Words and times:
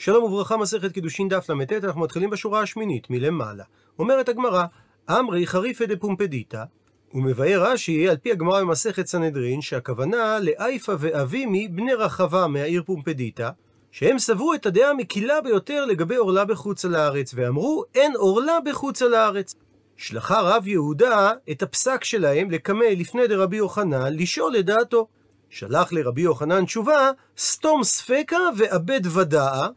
שלום 0.00 0.24
וברכה, 0.24 0.56
מסכת 0.56 0.92
קידושין 0.92 1.28
דף 1.28 1.50
ל"ט, 1.50 1.72
אנחנו 1.72 2.00
מתחילים 2.00 2.30
בשורה 2.30 2.60
השמינית, 2.60 3.10
מלמעלה. 3.10 3.64
אומרת 3.98 4.28
הגמרא, 4.28 4.64
אמרי 5.10 5.46
חריפא 5.46 5.84
דפומפדיתא, 5.84 6.64
ומבאר 7.14 7.62
רש"י, 7.62 8.08
על 8.08 8.16
פי 8.16 8.32
הגמרא 8.32 8.60
במסכת 8.60 9.06
סנהדרין, 9.06 9.62
שהכוונה 9.62 10.38
לאייפא 10.38 10.94
ואבימי 10.98 11.68
בני 11.68 11.94
רחבה 11.94 12.46
מהעיר 12.46 12.82
פומפדיתא, 12.86 13.50
שהם 13.90 14.18
סברו 14.18 14.54
את 14.54 14.66
הדעה 14.66 14.90
המקילה 14.90 15.40
ביותר 15.40 15.84
לגבי 15.84 16.16
עורלה 16.16 16.44
בחוץ 16.44 16.84
על 16.84 16.94
הארץ, 16.94 17.32
ואמרו, 17.34 17.84
אין 17.94 18.12
עורלה 18.16 18.58
בחוץ 18.64 19.02
על 19.02 19.14
הארץ. 19.14 19.54
שלחה 19.96 20.40
רב 20.40 20.66
יהודה 20.66 21.32
את 21.50 21.62
הפסק 21.62 22.04
שלהם 22.04 22.50
לקמא 22.50 22.84
לפני 22.84 23.26
דרבי 23.26 23.56
יוחנן, 23.56 24.14
לשאול 24.16 24.56
את 24.56 24.66
דעתו. 24.66 25.06
שלח 25.50 25.92
לרבי 25.92 26.22
יוחנן 26.22 26.64
תשובה, 26.64 27.10
סתום 27.38 27.84
ספקה 27.84 28.38
ואבד 28.56 29.00
ודאה, 29.06 29.68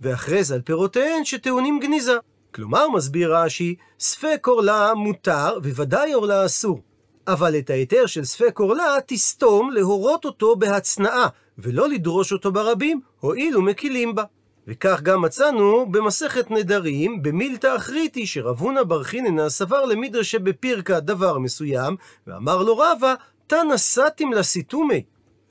והכרז 0.00 0.52
על 0.52 0.60
פירותיהן 0.60 1.24
שטעונים 1.24 1.80
גניזה. 1.80 2.16
כלומר, 2.54 2.88
מסביר 2.88 3.36
רש"י, 3.36 3.74
ספק 4.00 4.46
עורלה 4.46 4.94
מותר, 4.94 5.58
וודאי 5.62 6.12
עורלה 6.12 6.46
אסור. 6.46 6.80
אבל 7.26 7.58
את 7.58 7.70
ההיתר 7.70 8.06
של 8.06 8.24
ספק 8.24 8.58
עורלה 8.58 8.96
תסתום 9.06 9.70
להורות 9.70 10.24
אותו 10.24 10.56
בהצנעה, 10.56 11.28
ולא 11.58 11.88
לדרוש 11.88 12.32
אותו 12.32 12.52
ברבים, 12.52 13.00
הואיל 13.20 13.56
ומקילים 13.56 14.14
בה. 14.14 14.24
וכך 14.66 15.00
גם 15.02 15.22
מצאנו 15.22 15.86
במסכת 15.90 16.50
נדרים, 16.50 17.22
במילתא 17.22 17.76
אחריתי, 17.76 18.26
שרב 18.26 18.58
הונא 18.58 18.82
בר 18.82 19.02
חיננה 19.02 19.48
סבר 19.48 19.84
למדרשה 19.84 20.38
בפירקא 20.38 21.00
דבר 21.00 21.38
מסוים, 21.38 21.96
ואמר 22.26 22.62
לו 22.62 22.78
רבא, 22.78 23.14
תנא 23.46 23.76
סתים 23.76 24.32
לסיתומי, 24.32 25.02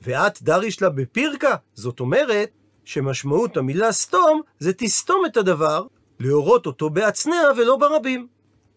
ואת 0.02 0.42
דריש 0.42 0.82
לה 0.82 0.90
בפירקא? 0.90 1.54
זאת 1.74 2.00
אומרת, 2.00 2.50
שמשמעות 2.90 3.56
המילה 3.56 3.92
סתום 3.92 4.40
זה 4.58 4.72
תסתום 4.72 5.26
את 5.26 5.36
הדבר, 5.36 5.86
להורות 6.20 6.66
אותו 6.66 6.90
בהצנע 6.90 7.42
ולא 7.56 7.76
ברבים. 7.76 8.26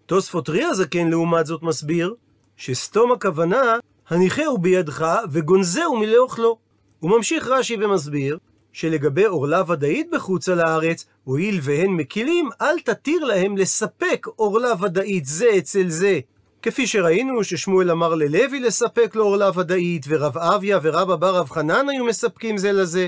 תוספות 0.05 0.50
רי 0.50 0.64
הזקן 0.64 1.08
לעומת 1.08 1.45
זאת 1.45 1.64
מסביר, 1.64 2.14
שסתום 2.58 3.11
הכוונה, 3.11 3.78
הניחהו 4.09 4.58
בידך 4.58 5.20
וגונזהו 5.31 5.97
מלאוכלו. 5.97 6.58
הוא 7.00 7.11
ממשיך 7.11 7.47
רש"י 7.47 7.78
ומסביר, 7.81 8.38
שלגבי 8.73 9.25
עורלה 9.25 9.72
ודאית 9.72 10.08
בחוץ 10.11 10.50
על 10.50 10.59
הארץ, 10.59 11.05
הואיל 11.23 11.59
והן 11.61 11.92
מקילים, 11.92 12.50
אל 12.61 12.80
תתיר 12.80 13.25
להם 13.25 13.58
לספק 13.58 14.27
עורלה 14.36 14.73
ודאית 14.81 15.25
זה 15.25 15.50
אצל 15.58 15.89
זה. 15.89 16.20
כפי 16.61 16.88
שראינו 16.88 17.44
ששמואל 17.44 17.92
אמר 17.92 18.16
ללוי 18.16 18.59
לספק 18.59 19.16
לו 19.16 19.23
עורלה 19.23 19.59
ודאית, 19.59 20.05
ורב 20.09 20.38
אביה 20.38 20.80
ורבא 20.83 21.16
בר 21.16 21.36
רב 21.36 21.50
חנן 21.50 21.89
היו 21.89 22.05
מספקים 22.05 22.58
זה 22.58 22.72
לזה. 22.72 23.08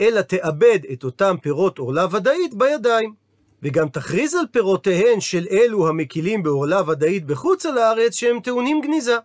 אלא 0.00 0.20
תאבד 0.20 0.78
את 0.92 1.04
אותם 1.04 1.36
פירות 1.42 1.78
עורלה 1.78 2.06
ודאית 2.10 2.54
בידיים. 2.54 3.14
וגם 3.62 3.88
תכריז 3.88 4.34
על 4.34 4.44
פירותיהן 4.50 5.20
של 5.20 5.46
אלו 5.50 5.88
המקילים 5.88 6.42
בעורלה 6.42 6.90
ודאית 6.90 7.26
בחוץ 7.26 7.66
על 7.66 7.78
הארץ 7.78 8.14
שהם 8.14 8.40
טעונים 8.40 8.80
גניזה. 8.80 9.16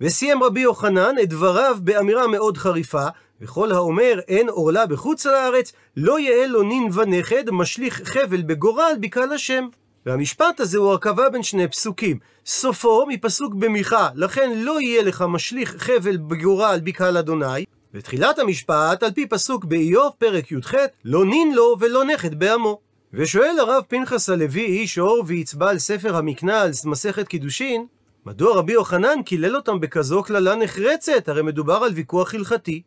וסיים 0.00 0.42
רבי 0.42 0.60
יוחנן 0.60 1.14
את 1.22 1.28
דבריו 1.28 1.76
באמירה 1.80 2.26
מאוד 2.26 2.58
חריפה, 2.58 3.06
וכל 3.40 3.72
האומר 3.72 4.20
אין 4.28 4.48
עורלה 4.48 4.86
בחוץ 4.86 5.26
על 5.26 5.34
הארץ, 5.34 5.72
לא 5.96 6.20
יהא 6.20 6.46
לו 6.46 6.62
נין 6.62 6.88
ונכד, 6.94 7.50
משליך 7.50 8.02
חבל 8.04 8.42
בגורל 8.42 8.92
בקהל 9.00 9.32
השם. 9.32 9.68
והמשפט 10.06 10.60
הזה 10.60 10.78
הוא 10.78 10.90
הרכבה 10.90 11.30
בין 11.30 11.42
שני 11.42 11.68
פסוקים. 11.68 12.18
סופו 12.46 13.06
מפסוק 13.08 13.54
במיכה, 13.54 14.08
לכן 14.14 14.52
לא 14.56 14.80
יהיה 14.80 15.02
לך 15.02 15.24
משליך 15.28 15.76
חבל 15.78 16.16
בגורל 16.16 16.80
בקהל 16.84 17.16
אדוני, 17.16 17.64
ותחילת 17.96 18.38
המשפט 18.38 19.02
על 19.02 19.10
פי 19.10 19.26
פסוק 19.26 19.64
באיוב 19.64 20.12
פרק 20.18 20.52
י"ח, 20.52 20.74
לא 21.04 21.24
נין 21.24 21.54
לו 21.54 21.76
ולא 21.80 22.04
נכד 22.04 22.38
בעמו. 22.38 22.80
ושואל 23.12 23.58
הרב 23.60 23.84
פנחס 23.88 24.28
הלוי, 24.28 24.64
איש 24.64 24.98
אור 24.98 25.24
ויצבע 25.26 25.78
ספר 25.78 26.16
המקנה 26.16 26.62
על 26.62 26.70
מסכת 26.84 27.28
קידושין, 27.28 27.86
מדוע 28.26 28.56
רבי 28.56 28.72
יוחנן 28.72 29.22
קילל 29.22 29.56
אותם 29.56 29.80
בכזו 29.80 30.22
קללה 30.22 30.54
נחרצת? 30.54 31.28
הרי 31.28 31.42
מדובר 31.42 31.74
על 31.74 31.92
ויכוח 31.92 32.34
הלכתי. 32.34 32.82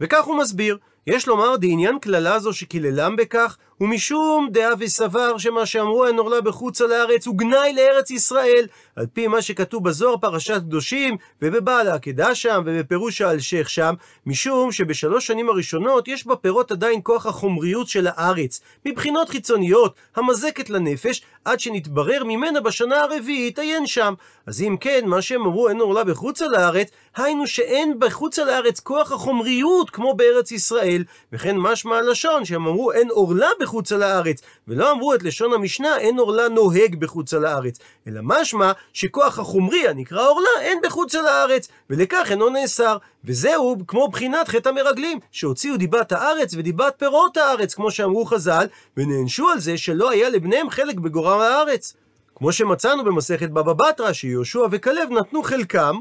וכך 0.00 0.24
הוא 0.24 0.38
מסביר, 0.38 0.78
יש 1.06 1.28
לומר 1.28 1.56
דעניין 1.56 1.98
קללה 1.98 2.38
זו 2.38 2.52
שקיללם 2.52 3.16
בכך, 3.16 3.56
ומשום 3.80 4.48
דעה 4.50 4.72
וסבר 4.78 5.38
שמה 5.38 5.66
שאמרו 5.66 6.06
אין 6.06 6.18
עורלה 6.18 6.40
בחוץ 6.40 6.80
על 6.80 6.92
הארץ 6.92 7.26
הוא 7.26 7.36
גנאי 7.38 7.72
לארץ 7.72 8.10
ישראל, 8.10 8.66
על 8.96 9.06
פי 9.12 9.26
מה 9.26 9.42
שכתוב 9.42 9.84
בזוהר 9.84 10.16
פרשת 10.16 10.54
קדושים, 10.54 11.16
ובבעל 11.42 11.88
העקדה 11.88 12.34
שם, 12.34 12.62
ובפירוש 12.66 13.20
האלשיך 13.20 13.70
שם, 13.70 13.94
משום 14.26 14.72
שבשלוש 14.72 15.26
שנים 15.26 15.48
הראשונות 15.48 16.08
יש 16.08 16.26
בפירות 16.26 16.72
עדיין 16.72 17.00
כוח 17.02 17.26
החומריות 17.26 17.88
של 17.88 18.06
הארץ, 18.06 18.60
מבחינות 18.86 19.28
חיצוניות, 19.28 19.94
המזקת 20.16 20.70
לנפש, 20.70 21.22
עד 21.44 21.60
שנתברר 21.60 22.24
ממנה 22.24 22.60
בשנה 22.60 23.00
הרביעית, 23.00 23.58
עיין 23.58 23.86
שם. 23.86 24.14
אז 24.46 24.62
אם 24.62 24.76
כן, 24.80 25.00
מה 25.06 25.22
שהם 25.22 25.42
אמרו 25.46 25.68
אין 25.68 25.80
עורלה 25.80 26.02
על 26.40 26.54
הארץ, 26.54 26.90
היינו 27.16 27.46
שאין 27.46 27.98
בחוץ 27.98 28.38
על 28.38 28.48
הארץ 28.48 28.80
כוח 28.80 29.12
החומריות 29.12 29.90
כמו 29.90 30.14
בארץ 30.14 30.52
ישראל, 30.52 31.04
וכן 31.32 31.56
משמע 31.56 31.96
הלשון 31.96 32.44
שהם 32.44 32.66
אמרו 32.66 32.92
אין 32.92 33.08
עורלה 33.10 33.48
בחוץ 33.60 33.65
על 33.92 34.02
הארץ, 34.02 34.42
ולא 34.68 34.92
אמרו 34.92 35.14
את 35.14 35.22
לשון 35.22 35.52
המשנה 35.52 35.98
אין 35.98 36.18
עורלה 36.18 36.48
נוהג 36.48 37.00
בחוץ 37.00 37.34
על 37.34 37.46
הארץ, 37.46 37.78
אלא 38.08 38.20
משמע 38.22 38.72
שכוח 38.92 39.38
החומרי 39.38 39.88
הנקרא 39.88 40.28
עורלה 40.28 40.48
אין 40.60 40.78
בחוץ 40.82 41.14
על 41.14 41.26
הארץ, 41.26 41.68
ולכך 41.90 42.26
אינו 42.30 42.48
נאסר. 42.48 42.96
וזהו 43.24 43.76
כמו 43.88 44.08
בחינת 44.08 44.48
חטא 44.48 44.68
המרגלים, 44.68 45.20
שהוציאו 45.32 45.76
דיבת 45.76 46.12
הארץ 46.12 46.54
ודיבת 46.54 46.94
פירות 46.98 47.36
הארץ, 47.36 47.74
כמו 47.74 47.90
שאמרו 47.90 48.24
חז"ל, 48.24 48.66
ונענשו 48.96 49.48
על 49.48 49.58
זה 49.58 49.78
שלא 49.78 50.10
היה 50.10 50.28
לבניהם 50.28 50.70
חלק 50.70 50.96
בגורם 50.96 51.40
הארץ. 51.40 51.94
כמו 52.34 52.52
שמצאנו 52.52 53.04
במסכת 53.04 53.50
בבא 53.50 53.72
בתרא, 53.72 54.12
שיהושע 54.12 54.66
וכלב 54.70 55.10
נתנו 55.10 55.42
חלקם, 55.42 55.96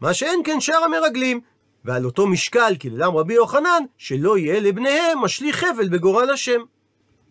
מה 0.00 0.14
שאין 0.14 0.40
כן 0.44 0.60
שאר 0.60 0.84
המרגלים. 0.84 1.40
ועל 1.84 2.04
אותו 2.04 2.26
משקל 2.26 2.76
קיללם 2.78 3.16
רבי 3.16 3.34
יוחנן, 3.34 3.82
שלא 3.98 4.38
יהיה 4.38 4.60
לבניהם 4.60 5.18
משליך 5.18 5.56
חבל 5.56 5.88
בגורל 5.88 6.30
השם. 6.30 6.60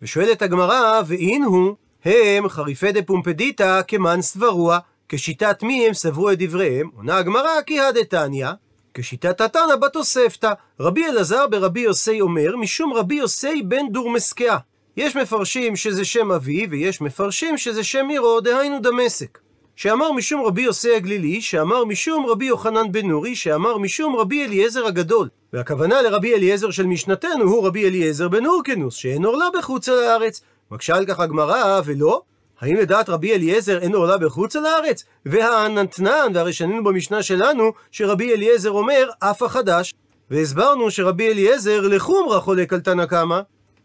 ושואלת 0.02 0.42
הגמרא, 0.42 1.02
ואין 1.06 1.42
הוא, 1.42 1.74
הם 2.04 2.48
חריפי 2.48 2.92
דפומפדיתא 2.92 3.80
כמן 3.88 4.22
סברוע, 4.22 4.78
כשיטת 5.08 5.62
מי 5.62 5.86
הם 5.86 5.94
סברו 5.94 6.30
את 6.30 6.38
דבריהם? 6.38 6.90
עונה 6.96 7.16
הגמרא 7.16 7.62
כי 7.66 7.80
הדתניא, 7.80 8.48
כשיטת 8.94 9.40
התנא 9.40 9.76
בתוספתא, 9.76 10.52
רבי 10.80 11.06
אלעזר 11.06 11.46
ברבי 11.46 11.80
יוסי 11.80 12.20
אומר, 12.20 12.56
משום 12.56 12.92
רבי 12.92 13.14
יוסי 13.14 13.62
בן 13.62 13.88
דורמסקיה. 13.92 14.58
יש 14.96 15.16
מפרשים 15.16 15.76
שזה 15.76 16.04
שם 16.04 16.32
אבי, 16.32 16.66
ויש 16.70 17.00
מפרשים 17.00 17.58
שזה 17.58 17.84
שם 17.84 18.08
עירו, 18.08 18.40
דהיינו 18.40 18.80
דמשק. 18.80 19.38
שאמר 19.78 20.12
משום 20.12 20.44
רבי 20.44 20.62
יוסי 20.62 20.94
הגלילי, 20.94 21.40
שאמר 21.40 21.84
משום 21.84 22.26
רבי 22.26 22.44
יוחנן 22.44 22.92
בן 22.92 23.06
נורי, 23.06 23.36
שאמר 23.36 23.78
משום 23.78 24.16
רבי 24.16 24.44
אליעזר 24.44 24.86
הגדול. 24.86 25.28
והכוונה 25.52 26.02
לרבי 26.02 26.34
אליעזר 26.34 26.70
של 26.70 26.86
משנתנו 26.86 27.44
הוא 27.44 27.66
רבי 27.66 27.88
אליעזר 27.88 28.28
בן 28.28 28.46
אורקנוס, 28.46 28.94
שאין 28.94 29.24
עורלה 29.24 29.44
בחוץ 29.58 29.88
על 29.88 29.98
הארץ. 29.98 30.40
מקשה 30.70 30.96
על 30.96 31.06
כך 31.06 31.20
הגמרא, 31.20 31.80
ולא? 31.84 32.22
האם 32.60 32.76
לדעת 32.76 33.08
רבי 33.08 33.34
אליעזר 33.34 33.78
אין 33.78 33.94
עורלה 33.94 34.18
בחוץ 34.18 34.56
על 34.56 34.66
הארץ? 34.66 35.04
והנתנן, 35.26 36.32
והרי 36.34 36.52
שנינו 36.52 36.84
במשנה 36.84 37.22
שלנו, 37.22 37.72
שרבי 37.90 38.34
אליעזר 38.34 38.70
אומר, 38.70 39.08
אף 39.18 39.42
החדש. 39.42 39.94
והסברנו 40.30 40.90
שרבי 40.90 41.28
אליעזר 41.28 41.80
לחומרה 41.88 42.40
חולק 42.40 42.72
על 42.72 42.80
תנא 42.80 43.06
קמא, 43.06 43.40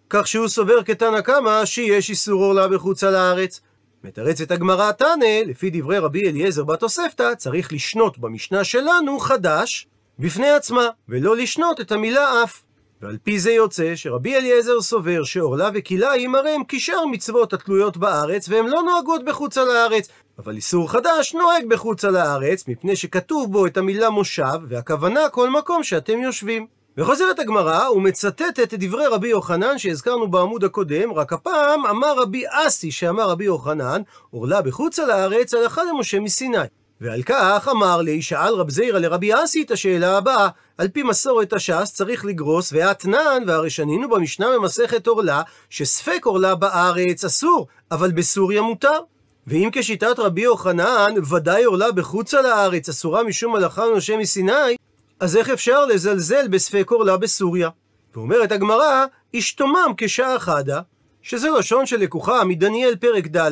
כך 0.10 0.28
שהוא 0.28 0.48
סובר 0.48 0.84
כתנא 0.84 1.22
קמא 1.22 1.66
שיש 1.66 2.10
איסור 2.10 2.44
עורלה 2.44 2.68
בחוץ 2.68 3.04
על 3.04 3.16
הארץ. 3.16 3.62
מתרצת 4.04 4.52
הגמרא 4.52 4.92
תנא, 4.92 5.42
לפי 5.46 5.70
דברי 5.70 5.98
רבי 5.98 6.30
אליעזר 6.30 6.64
בתוספתא, 6.64 7.36
צריך 7.36 7.74
לשנות 7.74 8.18
במשנה 8.18 8.64
שלנו 8.64 9.20
חדש 9.20 9.88
בפני 10.20 10.50
עצמה, 10.50 10.88
ולא 11.10 11.38
לשנות 11.38 11.82
את 11.82 11.92
המילה 11.92 12.44
אף. 12.44 12.62
ועל 13.02 13.18
פי 13.24 13.40
זה 13.40 13.52
יוצא 13.52 13.96
שרבי 13.96 14.36
אליעזר 14.36 14.82
סובר 14.82 15.24
שעורלה 15.24 15.70
וכלאיים 15.74 16.36
הרי 16.36 16.52
הם 16.52 16.62
כשאר 16.68 17.06
מצוות 17.06 17.54
התלויות 17.54 17.98
בארץ 17.98 18.50
והן 18.50 18.66
לא 18.66 18.84
נוהגות 18.84 19.26
בחוץ 19.26 19.58
על 19.58 19.72
הארץ, 19.72 20.08
אבל 20.40 20.56
איסור 20.56 20.92
חדש 20.92 21.34
נוהג 21.34 21.66
בחוץ 21.70 22.06
על 22.06 22.16
הארץ, 22.16 22.68
מפני 22.68 22.96
שכתוב 22.96 23.52
בו 23.52 23.66
את 23.66 23.78
המילה 23.78 24.10
מושב, 24.10 24.60
והכוונה 24.68 25.30
כל 25.30 25.50
מקום 25.50 25.84
שאתם 25.84 26.20
יושבים. 26.20 26.68
וחוזרת 26.98 27.40
הגמרא 27.40 27.90
ומצטטת 27.90 28.60
את 28.60 28.74
דברי 28.74 29.08
רבי 29.08 29.28
יוחנן 29.28 29.78
שהזכרנו 29.78 30.28
בעמוד 30.32 30.64
הקודם, 30.64 31.14
רק 31.14 31.34
הפעם 31.34 31.86
אמר 31.86 32.14
רבי 32.18 32.44
אסי 32.50 32.92
שאמר 32.92 33.30
רבי 33.30 33.46
יוחנן, 33.46 34.02
עורלה 34.32 34.62
בחוץ 34.62 35.00
על 35.00 35.12
הארץ 35.12 35.54
הלכה 35.54 35.82
למשה 35.84 36.20
מסיני. 36.20 36.58
ועל 37.02 37.24
כך 37.24 37.68
אמר 37.72 38.02
לי, 38.02 38.22
שאל 38.22 38.54
רב 38.54 38.70
זיירא 38.70 39.00
לרבי 39.00 39.44
אסי 39.44 39.62
את 39.62 39.72
השאלה 39.72 40.18
הבאה, 40.18 40.48
על 40.78 40.88
פי 40.88 41.04
מסורת 41.04 41.54
הש"ס 41.54 41.92
צריך 41.94 42.26
לגרוס 42.26 42.74
ואתנן, 42.74 43.44
והרי 43.48 43.70
שנינו 43.70 44.10
במשנה 44.10 44.48
במסכת 44.56 45.08
עורלה, 45.08 45.42
שספק 45.70 46.22
עורלה 46.26 46.56
בארץ 46.56 47.26
אסור, 47.26 47.68
אבל 47.92 48.12
בסוריה 48.12 48.62
מותר. 48.62 49.00
ואם 49.48 49.70
כשיטת 49.72 50.20
רבי 50.20 50.42
יוחנן, 50.42 51.14
ודאי 51.32 51.64
עורלה 51.64 51.92
בחוץ 51.92 52.34
על 52.34 52.46
הארץ 52.46 52.90
אסורה 52.90 53.24
משום 53.24 53.56
הלכה 53.56 53.86
לנושה 53.86 54.18
מסיני, 54.18 54.76
אז 55.24 55.38
איך 55.38 55.50
אפשר 55.50 55.86
לזלזל 55.86 56.48
בספק 56.48 56.92
עורלה 56.92 57.18
בסוריה? 57.18 57.70
ואומרת 58.16 58.52
הגמרא, 58.52 59.06
אשתומם 59.36 59.94
כשעה 59.98 60.40
חדה, 60.40 60.82
שזה 61.22 61.50
לשון 61.50 61.86
שלקוחה 61.86 62.44
מדניאל 62.44 62.96
פרק 62.96 63.28
ד', 63.28 63.52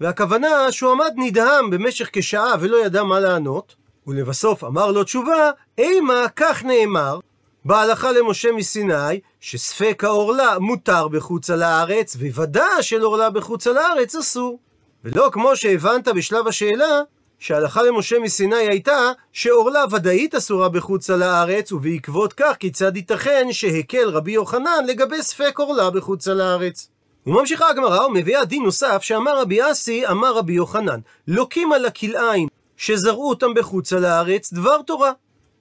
והכוונה 0.00 0.72
שהוא 0.72 0.92
עמד 0.92 1.12
נדהם 1.16 1.70
במשך 1.70 2.08
כשעה 2.12 2.54
ולא 2.60 2.84
ידע 2.84 3.02
מה 3.02 3.20
לענות, 3.20 3.74
ולבסוף 4.06 4.64
אמר 4.64 4.92
לו 4.92 5.04
תשובה, 5.04 5.50
אימה 5.78 6.26
כך 6.36 6.64
נאמר, 6.64 7.18
בהלכה 7.64 8.12
למשה 8.12 8.52
מסיני, 8.52 9.20
שספק 9.40 10.04
העורלה 10.04 10.58
מותר 10.58 11.08
בחוץ 11.08 11.50
על 11.50 11.62
הארץ, 11.62 12.16
וודע 12.16 12.68
של 12.80 13.02
עורלה 13.02 13.30
בחוץ 13.30 13.66
על 13.66 13.78
הארץ 13.78 14.14
אסור. 14.14 14.58
ולא 15.04 15.28
כמו 15.32 15.56
שהבנת 15.56 16.08
בשלב 16.08 16.48
השאלה, 16.48 17.00
שההלכה 17.40 17.82
למשה 17.82 18.18
מסיני 18.18 18.56
הייתה 18.56 19.12
שעורלה 19.32 19.84
ודאית 19.90 20.34
אסורה 20.34 20.68
בחוץ 20.68 21.10
על 21.10 21.22
הארץ, 21.22 21.72
ובעקבות 21.72 22.32
כך 22.32 22.56
כיצד 22.58 22.96
ייתכן 22.96 23.46
שהקל 23.50 24.08
רבי 24.08 24.32
יוחנן 24.32 24.84
לגבי 24.86 25.22
ספק 25.22 25.58
עורלה 25.58 25.90
בחוץ 25.90 26.28
על 26.28 26.40
הארץ. 26.40 26.88
וממשיכה 27.26 27.68
הגמרא 27.68 28.06
ומביאה 28.06 28.44
דין 28.44 28.62
נוסף 28.62 29.02
שאמר 29.02 29.40
רבי 29.40 29.70
אסי, 29.70 30.06
אמר 30.06 30.34
רבי 30.34 30.52
יוחנן, 30.52 31.00
לוקים 31.28 31.72
על 31.72 31.86
הכלאיים 31.86 32.48
שזרעו 32.76 33.28
אותם 33.28 33.54
בחוץ 33.54 33.92
על 33.92 34.04
הארץ 34.04 34.52
דבר 34.52 34.82
תורה, 34.82 35.12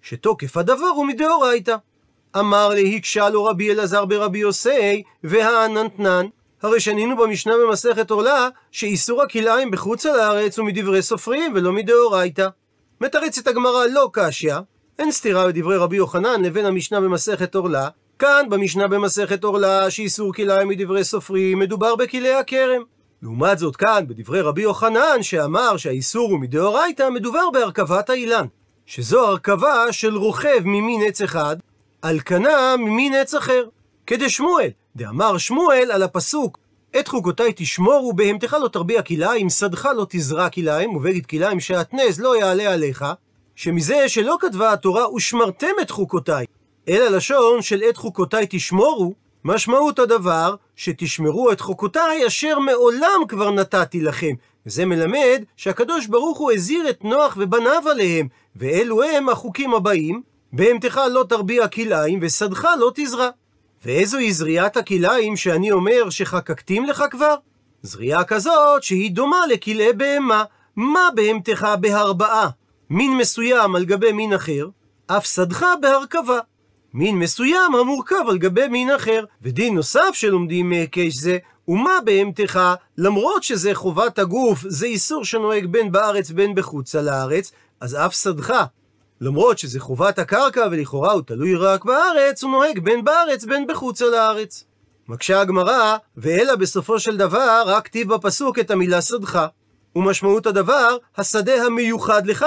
שתוקף 0.02 0.58
הדבר 0.58 0.88
הוא 0.96 1.06
מדאורייתא. 1.06 1.76
אמר 2.40 2.70
להקשה 2.70 3.30
לו 3.30 3.46
רבי 3.46 3.72
אלעזר 3.72 4.06
ברבי 4.06 4.40
יוסי, 4.40 5.04
והעננתנן, 5.24 6.26
הרי 6.62 6.80
שנינו 6.80 7.18
במשנה 7.18 7.54
במסכת 7.58 8.12
עורלה, 8.12 8.50
שאיסור 8.72 9.22
הכלאיים 9.22 9.72
בחוץ 9.72 10.06
על 10.06 10.20
הארץ 10.20 10.60
הוא 10.60 10.68
מדברי 10.68 11.02
סופרים 11.02 11.52
ולא 11.56 11.72
מדאורייתא. 11.72 12.48
מתרצת 13.02 13.48
הגמרא 13.48 13.86
לא 13.86 14.10
קשיא, 14.14 14.56
אין 15.00 15.12
סתירה 15.12 15.48
בדברי 15.48 15.78
רבי 15.78 15.96
יוחנן 15.96 16.42
לבין 16.42 16.66
המשנה 16.66 17.02
במסכת 17.02 17.56
עורלה, 17.56 17.90
כאן 18.20 18.46
במשנה 18.50 18.88
במסכת 18.88 19.44
עורלה, 19.44 19.90
שאיסור 19.90 20.34
כלאיים 20.34 20.68
מדברי 20.68 21.04
סופרים, 21.04 21.60
מדובר 21.60 21.96
בכלאי 21.96 22.34
הכרם. 22.34 22.82
לעומת 23.22 23.58
זאת 23.58 23.76
כאן, 23.76 24.04
בדברי 24.08 24.42
רבי 24.42 24.62
יוחנן, 24.62 25.18
שאמר 25.24 25.78
שהאיסור 25.78 26.32
הוא 26.32 26.40
מדאורייתא, 26.40 27.10
מדובר 27.10 27.50
בהרכבת 27.54 28.10
האילן, 28.10 28.46
שזו 28.86 29.28
הרכבה 29.28 29.92
של 29.92 30.16
רוכב 30.16 30.60
ממין 30.64 31.02
עץ 31.08 31.22
אחד, 31.22 31.58
על 32.02 32.20
כנה 32.20 32.76
ממין 32.78 33.14
עץ 33.14 33.36
אחר. 33.36 33.66
כדשמואל, 34.08 34.70
דאמר 35.00 35.38
שמואל 35.38 35.92
על 35.92 36.04
הפסוק 36.04 36.58
את 37.00 37.08
חוקותיי 37.08 37.52
תשמורו, 37.56 38.14
בהמתך 38.14 38.58
לא 38.62 38.68
תרביע 38.68 39.02
כלאיים, 39.02 39.50
שדך 39.50 39.86
לא 39.86 40.06
תזרע 40.10 40.50
כלאיים, 40.50 40.96
ובגד 40.96 41.26
כלאיים 41.26 41.60
שעטנז 41.60 42.20
לא 42.20 42.40
יעלה 42.40 42.74
עליך, 42.74 43.06
שמזה 43.56 44.10
שלא 44.10 44.38
כתבה 44.40 44.74
התורה 44.74 45.14
ושמרתם 45.14 45.72
את 45.82 45.90
חוקותיי, 45.90 46.46
אלא 46.90 47.08
לשון 47.08 47.62
של 47.62 47.82
את 47.90 47.98
חוקותיי 47.98 48.46
תשמורו, 48.50 49.14
משמעות 49.44 50.00
הדבר 50.00 50.56
שתשמרו 50.76 51.52
את 51.52 51.62
חוקותיי 51.62 52.28
אשר 52.28 52.60
מעולם 52.60 53.22
כבר 53.28 53.52
נתתי 53.52 54.02
לכם. 54.02 54.34
וזה 54.66 54.86
מלמד 54.86 55.44
שהקדוש 55.58 56.08
ברוך 56.08 56.38
הוא 56.38 56.52
הזהיר 56.52 56.90
את 56.90 57.04
נוח 57.04 57.38
ובניו 57.40 57.84
עליהם, 57.92 58.28
ואלו 58.56 59.04
הם 59.04 59.30
החוקים 59.30 59.74
הבאים, 59.74 60.22
בהמתך 60.54 61.02
לא 61.12 61.26
תרביע 61.30 61.68
כלאיים 61.68 62.20
ושדך 62.22 62.68
לא 62.80 62.92
תזרע. 62.96 63.30
ואיזוהי 63.86 64.34
זריעת 64.34 64.78
הכלאיים 64.78 65.36
שאני 65.36 65.72
אומר 65.72 66.10
שחקקתים 66.10 66.86
לך 66.86 67.04
כבר? 67.12 67.36
זריעה 67.82 68.24
כזאת 68.24 68.84
שהיא 68.84 69.12
דומה 69.12 69.48
לכלאי 69.48 69.94
בהמה. 69.94 70.44
מה 70.76 71.10
בהמתך 71.16 71.68
בהרבעה? 71.80 72.50
מין 72.90 73.18
מסוים 73.18 73.76
על 73.76 73.86
גבי 73.86 74.12
מין 74.12 74.34
אחר, 74.34 74.68
אף 75.08 75.26
שדך 75.26 75.66
בהרכבה. 75.82 76.40
מין 76.94 77.20
מסוים 77.20 77.76
המורכב 77.76 78.24
על 78.30 78.38
גבי 78.38 78.68
מין 78.68 78.92
אחר. 78.92 79.26
ודין 79.42 79.76
נוסף 79.76 80.10
שלומדים 80.14 80.70
מהיקש 80.70 81.14
זה, 81.14 81.38
ומה 81.68 81.98
בהמתך, 82.06 82.60
למרות 82.98 83.44
שזה 83.44 83.76
חובת 83.76 84.20
הגוף, 84.20 84.60
זה 84.68 84.86
איסור 84.86 85.26
שנוהג 85.26 85.66
בין 85.66 85.92
בארץ 85.92 86.32
בין 86.32 86.56
בחוצה 86.56 87.02
לארץ, 87.02 87.52
אז 87.82 87.96
אף 87.96 88.14
שדך 88.14 88.64
למרות 89.22 89.58
שזה 89.58 89.80
חובת 89.80 90.20
הקרקע 90.20 90.68
ולכאורה 90.72 91.12
הוא 91.12 91.22
תלוי 91.22 91.56
רק 91.56 91.86
בארץ, 91.86 92.44
הוא 92.44 92.52
נוהג 92.52 92.80
בין 92.80 93.04
בארץ 93.04 93.46
בין 93.46 93.68
בחוצה 93.68 94.06
לארץ. 94.06 94.64
מקשה 95.08 95.42
הגמרא, 95.42 95.98
ואלא 96.18 96.56
בסופו 96.56 97.00
של 97.00 97.18
דבר 97.18 97.64
רק 97.66 97.86
כתיב 97.86 98.14
בפסוק 98.14 98.60
את 98.60 98.72
המילה 98.72 99.02
שדך. 99.02 99.46
ומשמעות 99.96 100.46
הדבר, 100.46 100.98
השדה 101.18 101.66
המיוחד 101.66 102.28
לך. 102.28 102.46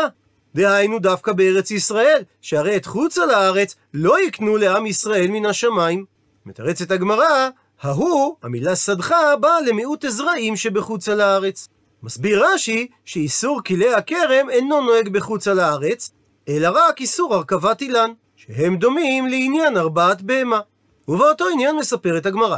דהיינו 0.55 0.99
דווקא 0.99 1.33
בארץ 1.33 1.71
ישראל, 1.71 2.23
שהרי 2.41 2.77
את 2.77 2.87
חוצה 2.87 3.27
לארץ 3.27 3.75
לא 3.95 4.23
יקנו 4.23 4.57
לעם 4.57 4.87
ישראל 4.87 5.27
מן 5.31 5.47
השמיים. 5.47 6.05
מתרצת 6.47 6.91
הגמרא, 6.91 7.49
ההוא, 7.81 8.37
המילה 8.43 8.77
שדך, 8.77 9.15
באה 9.41 9.61
למיעוט 9.61 10.05
הזרעים 10.05 10.57
שבחוצה 10.57 11.15
לארץ. 11.15 11.69
מסביר 12.03 12.45
רש"י 12.47 12.87
שאיסור 13.05 13.61
כלי 13.67 13.95
הכרם 13.95 14.51
אינו 14.51 14.81
נוהג 14.81 15.09
בחוצה 15.09 15.55
לארץ, 15.55 16.13
אלא 16.49 16.69
רק 16.75 17.01
איסור 17.01 17.35
הרכבת 17.35 17.81
אילן, 17.81 18.11
שהם 18.37 18.77
דומים 18.77 19.27
לעניין 19.27 19.77
ארבעת 19.77 20.23
בהמה. 20.23 20.61
ובאותו 21.09 21.45
עניין 21.53 21.77
מספרת 21.77 22.27
הגמרא. 22.27 22.57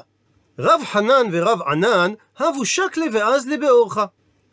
רב 0.59 0.81
חנן 0.85 1.27
ורב 1.33 1.63
ענן 1.63 2.13
הבו 2.39 2.65
שקלה 2.65 3.07
ואזלה 3.13 3.57
באורחה. 3.57 4.05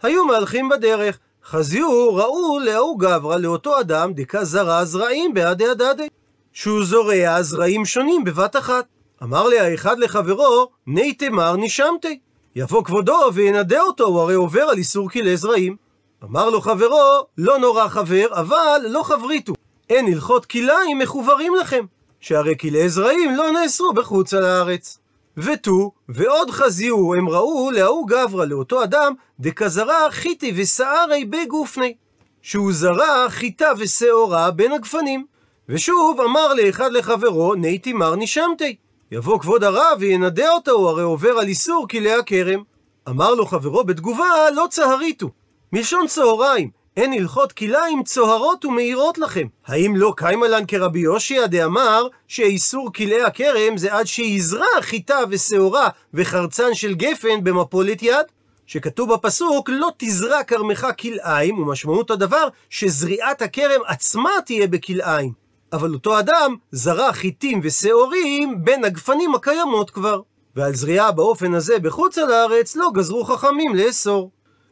היו 0.01 0.25
מהלכים 0.25 0.69
בדרך, 0.69 1.19
חזיו 1.45 2.15
ראו 2.15 2.59
להוא 2.59 2.99
גברא 2.99 3.37
לאותו 3.37 3.79
אדם 3.79 4.13
דקה 4.13 4.43
זרע 4.43 4.85
זרעים 4.85 5.33
בעדי 5.33 5.67
הדדי. 5.67 6.07
שהוא 6.53 6.83
זורע 6.83 7.41
זרעים 7.41 7.85
שונים 7.85 8.23
בבת 8.23 8.55
אחת. 8.55 8.85
אמר 9.23 9.47
לי 9.47 9.59
האחד 9.59 9.99
לחברו, 9.99 10.67
ני 10.87 11.13
תמר 11.13 11.55
נשמתי. 11.57 12.19
יבוא 12.55 12.83
כבודו 12.83 13.19
וינדה 13.33 13.81
אותו, 13.81 14.03
הוא 14.03 14.21
הרי 14.21 14.33
עובר 14.33 14.61
על 14.61 14.77
איסור 14.77 15.09
כלי 15.09 15.37
זרעים. 15.37 15.75
אמר 16.23 16.49
לו 16.49 16.61
חברו, 16.61 17.25
לא 17.37 17.59
נורא 17.59 17.87
חבר, 17.87 18.25
אבל 18.31 18.81
לא 18.89 19.03
חבריתו. 19.03 19.53
אין 19.89 20.07
הלכות 20.07 20.45
כלאיים 20.45 20.99
מחוברים 20.99 21.55
לכם, 21.55 21.85
שהרי 22.19 22.57
כלאי 22.57 22.89
זרעים 22.89 23.35
לא 23.35 23.51
נאסרו 23.51 23.93
בחוץ 23.93 24.33
על 24.33 24.45
הארץ. 24.45 24.97
ותו, 25.37 25.91
ועוד 26.09 26.51
חזיהו, 26.51 27.15
הם 27.15 27.29
ראו 27.29 27.71
להוא 27.71 28.07
גברא, 28.07 28.45
לאותו 28.45 28.83
אדם, 28.83 29.13
דכזרע 29.39 30.11
חיטי 30.11 30.53
ושערי 30.55 31.25
בגופני. 31.25 31.93
שהוא 32.41 32.73
זרע 32.73 33.29
חיטה 33.29 33.71
ושעורה 33.77 34.51
בין 34.51 34.71
הגפנים. 34.71 35.25
ושוב 35.69 36.21
אמר 36.21 36.53
לאחד 36.53 36.91
לחברו, 36.91 37.55
נייתי 37.55 37.93
מר 37.93 38.15
נשמתי. 38.15 38.75
יבוא 39.11 39.39
כבוד 39.39 39.63
הרב 39.63 39.97
וינדה 39.99 40.51
אותו, 40.51 40.89
הרי 40.89 41.03
עובר 41.03 41.29
על 41.29 41.47
איסור 41.47 41.87
כלי 41.87 42.13
הכרם. 42.13 42.63
אמר 43.09 43.33
לו 43.33 43.45
חברו 43.45 43.83
בתגובה, 43.83 44.51
לא 44.55 44.67
צהריתו. 44.69 45.29
מלשון 45.73 46.07
צהריים, 46.07 46.69
אין 46.97 47.13
הלכות 47.13 47.51
כליים 47.51 48.03
צוהרות 48.03 48.65
ומאירות 48.65 49.17
לכם. 49.17 49.47
האם 49.65 49.95
לא 49.95 50.13
קיימלן 50.17 50.65
כרבי 50.67 50.99
יושיע 50.99 51.47
דאמר 51.47 52.07
שאיסור 52.27 52.93
כלאי 52.93 53.21
הכרם 53.21 53.77
זה 53.77 53.93
עד 53.93 54.07
שיזרע 54.07 54.81
חיטה 54.81 55.19
ושעורה 55.29 55.89
וחרצן 56.13 56.73
של 56.73 56.93
גפן 56.93 57.43
במפולת 57.43 58.03
יד? 58.03 58.25
שכתוב 58.65 59.13
בפסוק 59.13 59.69
לא 59.69 59.89
תזרע 59.97 60.43
כרמך 60.43 60.87
כלאיים, 60.99 61.59
ומשמעות 61.59 62.11
הדבר 62.11 62.47
שזריעת 62.69 63.41
הכרם 63.41 63.81
עצמה 63.87 64.31
תהיה 64.45 64.67
בכלאיים. 64.67 65.33
אבל 65.73 65.93
אותו 65.93 66.19
אדם 66.19 66.55
זרע 66.71 67.13
חיטים 67.13 67.59
ושעורים 67.63 68.65
בין 68.65 68.85
הגפנים 68.85 69.35
הקיימות 69.35 69.89
כבר. 69.89 70.21
ועל 70.55 70.75
זריעה 70.75 71.11
באופן 71.11 71.53
הזה 71.53 71.79
בחוץ 71.79 72.17
על 72.17 72.31
הארץ 72.31 72.75
לא 72.75 72.89
גזרו 72.93 73.23
חכמים 73.23 73.75
לאסור. 73.75 74.31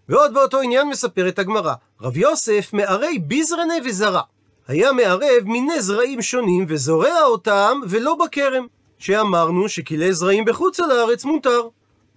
ועוד 0.09 0.33
באותו 0.33 0.61
עניין 0.61 0.87
מספרת 0.87 1.39
הגמרא, 1.39 1.73
רב 2.01 2.17
יוסף 2.17 2.73
מערי 2.73 3.19
ביזרנה 3.19 3.73
וזרע. 3.85 4.21
היה 4.67 4.91
מערב 4.91 5.43
מיני 5.45 5.81
זרעים 5.81 6.21
שונים 6.21 6.65
וזורע 6.67 7.21
אותם 7.23 7.79
ולא 7.89 8.15
בכרם, 8.15 8.67
שאמרנו 8.99 9.69
שכלי 9.69 10.13
זרעים 10.13 10.45
בחוץ 10.45 10.79
על 10.79 10.91
הארץ 10.91 11.25
מותר. 11.25 11.61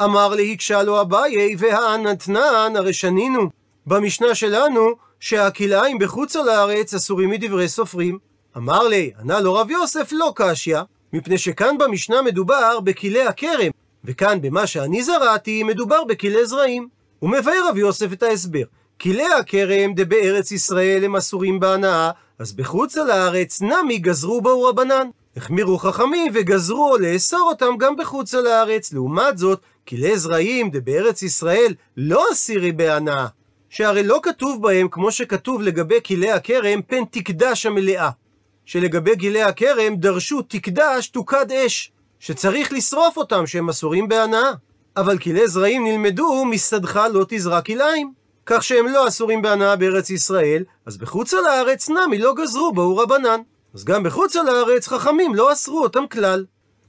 אמר 0.03 0.35
להקשה 0.35 0.83
לו 0.83 1.01
אביי 1.01 1.57
והענתנן, 1.59 2.73
הרי 2.77 2.93
שנינו 2.93 3.51
במשנה 3.87 4.35
שלנו 4.35 4.91
שהכלאיים 5.21 5.99
בחוץ 5.99 6.37
על 6.37 6.49
הארץ 6.49 6.95
אסורים 6.95 7.31
מדברי 7.31 7.69
סופרים. 7.69 8.19
אמר 8.57 8.89
לי, 8.89 9.11
ענה 9.21 9.41
לו 9.41 9.55
רב 9.55 9.71
יוסף 9.71 10.09
לא 10.13 10.33
קשיא, 10.37 10.79
מפני 11.13 11.39
שכאן 11.39 11.79
במשנה 11.79 12.23
מדובר 12.23 12.81
בכלי 12.81 13.23
הכרם, 13.23 13.71
וכאן 14.05 14.41
במה 14.41 14.67
שאני 14.67 15.03
זרעתי 15.03 15.63
מדובר 15.63 16.05
בכלי 16.05 16.47
זרעים. 16.47 17.02
הוא 17.23 17.31
מבאר 17.31 17.69
רב 17.69 17.77
יוסף 17.77 18.13
את 18.13 18.23
ההסבר. 18.23 18.63
כלי 19.01 19.33
הכרם 19.33 19.95
דבארץ 19.95 20.53
ישראל 20.53 21.05
הם 21.05 21.17
אסורים 21.17 21.61
בהנאה, 21.61 22.11
אז 22.39 22.53
בחוץ 22.53 22.99
על 22.99 23.11
הארץ 23.11 23.63
נמי 23.63 23.99
גזרו 23.99 24.41
בו 24.41 24.65
רבנן. 24.65 25.09
החמירו 25.37 25.79
חכמים 25.79 26.33
וגזרו 26.35 26.97
לאסור 26.99 27.41
אותם 27.41 27.77
גם 27.79 27.97
בחוץ 27.97 28.35
על 28.35 28.47
הארץ. 28.47 28.93
לעומת 28.93 29.39
זאת, 29.39 29.61
כלי 29.89 30.19
זרעים 30.19 30.71
דבארץ 30.71 31.23
ישראל 31.23 31.75
לא 31.97 32.25
אסירי 32.33 32.73
בהנאה. 32.73 33.27
שהרי 33.71 34.03
לא 34.03 34.21
כתוב 34.23 34.63
בהם, 34.63 34.89
כמו 34.89 35.13
שכתוב 35.13 35.63
לגבי 35.63 35.99
כלי 36.07 36.33
הכרם, 36.33 36.83
פן 36.87 37.05
תקדש 37.11 37.67
המלאה. 37.67 38.11
שלגבי 38.65 39.17
גילי 39.17 39.43
הכרם 39.43 39.97
דרשו 39.97 40.43
תקדש 40.43 41.09
תוקד 41.09 41.53
אש, 41.53 41.93
שצריך 42.19 42.73
לשרוף 42.73 43.17
אותם 43.17 43.47
שהם 43.47 43.69
אסורים 43.69 44.09
בהנאה. 44.09 44.53
אבל 44.97 45.19
כלי 45.19 45.49
זרעים 45.49 45.85
נלמדו 45.85 46.45
מסדך 46.45 47.01
לא 47.13 47.25
תזרע 47.29 47.61
כליים. 47.61 48.13
כך 48.47 48.63
שהם 48.63 48.87
לא 48.87 49.09
אסורים 49.09 49.43
בהנאה 49.43 49.77
בארץ 49.77 50.11
ישראל, 50.11 50.65
אז 50.87 50.97
בחוץ 50.97 51.35
על 51.35 51.47
הארץ 51.47 51.89
נמי 51.89 52.19
לא 52.19 52.35
גזרו 52.35 52.73
בהו 52.73 52.97
רבנן. 52.97 53.41
אז 53.75 53.85
גם 53.85 54.03
בחוץ 54.03 54.37
על 54.37 54.49
הארץ 54.49 54.89
חכמים 54.89 55.35
לא 55.35 55.53
אסרו 55.53 55.83
אותם 55.83 56.07
כלל. 56.07 56.45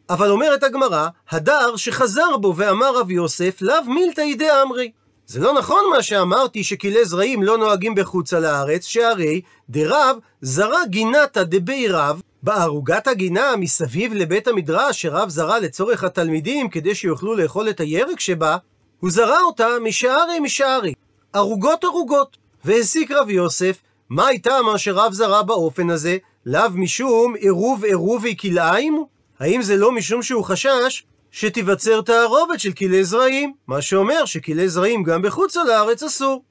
אבל 0.09 0.31
אומרת 0.31 0.63
הגמרא, 0.63 1.07
הדר 1.29 1.75
שחזר 1.75 2.37
בו 2.37 2.53
ואמר 2.57 2.97
רב 2.97 3.11
יוסף, 3.11 3.61
לאו 3.61 3.75
ידי 4.21 4.47
אמרי. 4.61 4.91
זה 5.25 5.39
לא 5.39 5.53
נכון 5.53 5.81
מה 5.95 6.03
שאמרתי 6.03 6.63
שכלי 6.63 7.05
זרעים 7.05 7.43
לא 7.43 7.57
נוהגים 7.57 7.95
בחוץ 7.95 8.33
על 8.33 8.45
הארץ, 8.45 8.85
שהרי 8.85 9.41
דרב 9.69 10.17
זרע 10.41 10.85
גינתא 10.85 11.43
דבי 11.43 11.87
רב, 11.87 12.21
בערוגת 12.43 13.07
הגינה 13.07 13.55
מסביב 13.55 14.13
לבית 14.13 14.47
המדרש 14.47 15.01
שרב 15.01 15.29
זרע 15.29 15.59
לצורך 15.59 16.03
התלמידים 16.03 16.69
כדי 16.69 16.95
שיוכלו 16.95 17.35
לאכול 17.35 17.69
את 17.69 17.79
הירק 17.79 18.19
שבה, 18.19 18.57
הוא 18.99 19.11
זרע 19.11 19.39
אותה 19.41 19.67
משערי 19.83 20.39
משערי, 20.39 20.93
ערוגות 21.33 21.83
ערוגות. 21.83 22.37
והסיק 22.65 23.11
רב 23.11 23.29
יוסף, 23.29 23.77
מה 24.09 24.27
הייתה 24.27 24.61
מה 24.65 24.77
שרב 24.77 25.13
זרע 25.13 25.41
באופן 25.41 25.89
הזה? 25.89 26.17
לאו 26.45 26.69
משום 26.73 27.35
עירוב 27.35 27.83
עירובי 27.83 28.37
כלאיים? 28.37 29.03
האם 29.39 29.61
זה 29.61 29.77
לא 29.77 29.91
משום 29.91 30.21
שהוא 30.21 30.43
חשש 30.43 31.03
שתיווצר 31.31 32.01
תערובת 32.01 32.59
של 32.59 32.71
כלי 32.71 33.03
זרעים? 33.03 33.53
מה 33.67 33.81
שאומר 33.81 34.25
שכלי 34.25 34.69
זרעים 34.69 35.03
גם 35.03 35.21
בחוץ 35.21 35.57
על 35.57 35.69
הארץ 35.71 36.03
אסור. 36.03 36.43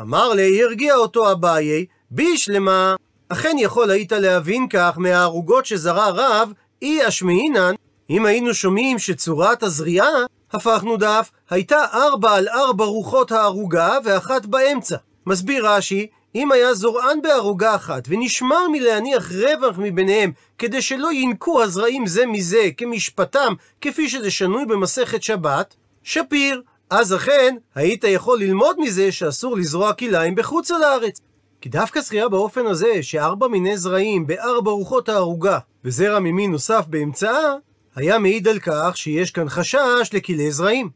אמר 0.00 0.32
לי, 0.32 0.62
הרגיע 0.62 0.94
אותו 0.94 1.32
אביי, 1.32 1.86
בישלמה. 2.10 2.94
אכן 3.32 3.56
יכול 3.58 3.90
היית 3.90 4.12
להבין 4.12 4.66
כך 4.68 4.94
מהערוגות 4.96 5.66
שזרע 5.66 6.10
רב, 6.10 6.52
אי 6.82 7.08
אשמעינן, 7.08 7.74
אם 8.10 8.26
היינו 8.26 8.54
שומעים 8.54 8.98
שצורת 8.98 9.62
הזריעה, 9.62 10.24
הפכנו 10.52 10.96
דף, 10.96 11.30
הייתה 11.50 11.84
ארבע 11.92 12.32
על 12.34 12.48
ארבע 12.48 12.84
רוחות 12.84 13.32
הערוגה 13.32 13.98
ואחת 14.04 14.46
באמצע. 14.46 14.96
מסביר 15.26 15.66
רש"י, 15.68 16.06
אם 16.34 16.52
היה 16.52 16.74
זורען 16.74 17.22
בערוגה 17.22 17.74
אחת, 17.74 18.02
ונשמר 18.08 18.68
מלהניח 18.72 19.32
רווח 19.32 19.78
מביניהם, 19.78 20.32
כדי 20.58 20.82
שלא 20.82 21.12
ינקו 21.12 21.62
הזרעים 21.62 22.06
זה 22.06 22.26
מזה 22.26 22.68
כמשפטם, 22.76 23.54
כפי 23.80 24.08
שזה 24.08 24.30
שנוי 24.30 24.64
במסכת 24.66 25.22
שבת, 25.22 25.74
שפיר. 26.02 26.62
אז 26.90 27.14
אכן, 27.14 27.56
היית 27.74 28.04
יכול 28.04 28.38
ללמוד 28.38 28.76
מזה 28.78 29.12
שאסור 29.12 29.56
לזרוע 29.56 29.92
כליים 29.92 30.34
בחוץ 30.34 30.70
על 30.70 30.82
הארץ. 30.82 31.20
כי 31.60 31.68
דווקא 31.68 32.00
זכייה 32.00 32.28
באופן 32.28 32.66
הזה, 32.66 33.02
שארבע 33.02 33.48
מיני 33.48 33.76
זרעים 33.76 34.26
בארבע 34.26 34.70
רוחות 34.70 35.08
הערוגה, 35.08 35.58
וזרע 35.84 36.18
ממין 36.18 36.50
נוסף 36.50 36.84
באמצעה, 36.88 37.54
היה 37.96 38.18
מעיד 38.18 38.48
על 38.48 38.58
כך 38.58 38.96
שיש 38.96 39.30
כאן 39.30 39.48
חשש 39.48 40.10
לכלי 40.12 40.52
זרעים. 40.52 40.90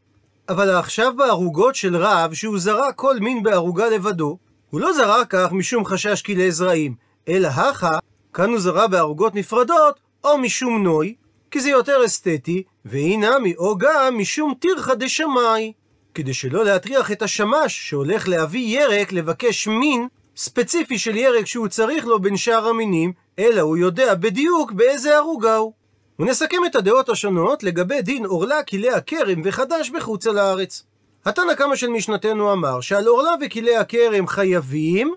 אבל 0.49 0.69
עכשיו 0.69 1.13
בערוגות 1.17 1.75
של 1.75 1.95
רב, 1.95 2.33
שהוא 2.33 2.59
זרע 2.59 2.91
כל 2.91 3.19
מין 3.19 3.43
בערוגה 3.43 3.89
לבדו, 3.89 4.37
הוא 4.69 4.81
לא 4.81 4.93
זרע 4.93 5.25
כך 5.29 5.51
משום 5.51 5.85
חשש 5.85 6.21
כלי 6.21 6.51
זרעים, 6.51 6.95
אלא 7.27 7.47
הכה, 7.47 7.97
כאן 8.33 8.49
הוא 8.49 8.59
זרע 8.59 8.87
בערוגות 8.87 9.35
נפרדות, 9.35 9.99
או 10.23 10.37
משום 10.37 10.83
נוי, 10.83 11.15
כי 11.51 11.59
זה 11.59 11.69
יותר 11.69 12.05
אסתטי, 12.05 12.63
והינמי, 12.85 13.55
או 13.57 13.77
גם 13.77 14.17
משום 14.17 14.53
טירחא 14.59 14.93
דשמאי, 14.93 15.73
כדי 16.13 16.33
שלא 16.33 16.65
להטריח 16.65 17.11
את 17.11 17.21
השמש 17.21 17.89
שהולך 17.89 18.27
להביא 18.27 18.79
ירק 18.79 19.11
לבקש 19.11 19.67
מין 19.67 20.07
ספציפי 20.37 20.99
של 20.99 21.15
ירק 21.15 21.45
שהוא 21.45 21.67
צריך 21.67 22.05
לו 22.05 22.19
בין 22.19 22.37
שאר 22.37 22.67
המינים, 22.67 23.13
אלא 23.39 23.61
הוא 23.61 23.77
יודע 23.77 24.15
בדיוק 24.15 24.71
באיזה 24.71 25.15
ערוגה 25.15 25.55
הוא. 25.55 25.73
ונסכם 26.19 26.57
את 26.65 26.75
הדעות 26.75 27.09
השונות 27.09 27.63
לגבי 27.63 28.01
דין 28.01 28.25
עורלה, 28.25 28.63
כלי 28.63 28.89
הכרם 28.89 29.41
וחדש 29.43 29.89
בחוץ 29.89 30.27
על 30.27 30.37
הארץ. 30.37 30.83
התנא 31.25 31.53
קמא 31.53 31.75
של 31.75 31.87
משנתנו 31.87 32.53
אמר 32.53 32.81
שעל 32.81 33.07
עורלה 33.07 33.31
וכלי 33.41 33.77
הכרם 33.77 34.27
חייבים, 34.27 35.13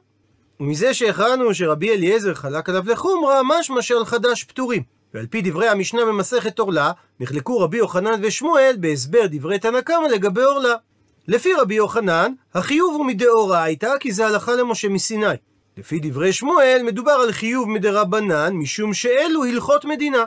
ומזה 0.61 0.95
שהכרענו 0.95 1.55
שרבי 1.55 1.91
אליעזר 1.91 2.35
חלק 2.35 2.69
עליו 2.69 2.83
לחומרה, 2.87 3.41
משמע 3.45 3.83
שעל 3.83 4.05
חדש 4.05 4.45
פטורים. 4.45 4.83
ועל 5.15 5.27
פי 5.27 5.43
דברי 5.43 5.69
המשנה 5.69 6.05
במסכת 6.05 6.59
עורלה, 6.59 6.93
נחלקו 7.21 7.61
רבי 7.61 7.77
יוחנן 7.77 8.21
ושמואל 8.23 8.77
בהסבר 8.81 9.27
דברי 9.31 9.59
תנא 9.59 9.81
קמא 9.81 10.07
לגבי 10.07 10.43
עורלה. 10.43 10.75
לפי 11.29 11.55
רבי 11.55 11.75
יוחנן, 11.75 12.33
החיוב 12.55 12.95
הוא 12.95 13.07
מדאורייתא, 13.07 13.93
כי 14.01 14.13
זה 14.13 14.27
הלכה 14.27 14.53
למשה 14.53 14.89
מסיני. 14.89 15.27
לפי 15.77 15.99
דברי 16.03 16.33
שמואל, 16.33 16.83
מדובר 16.85 17.13
על 17.13 17.33
חיוב 17.33 17.69
מדרבנן, 17.69 18.53
משום 18.53 18.95
שאלו 18.95 19.45
הלכות 19.45 19.85
מדינה. 19.85 20.25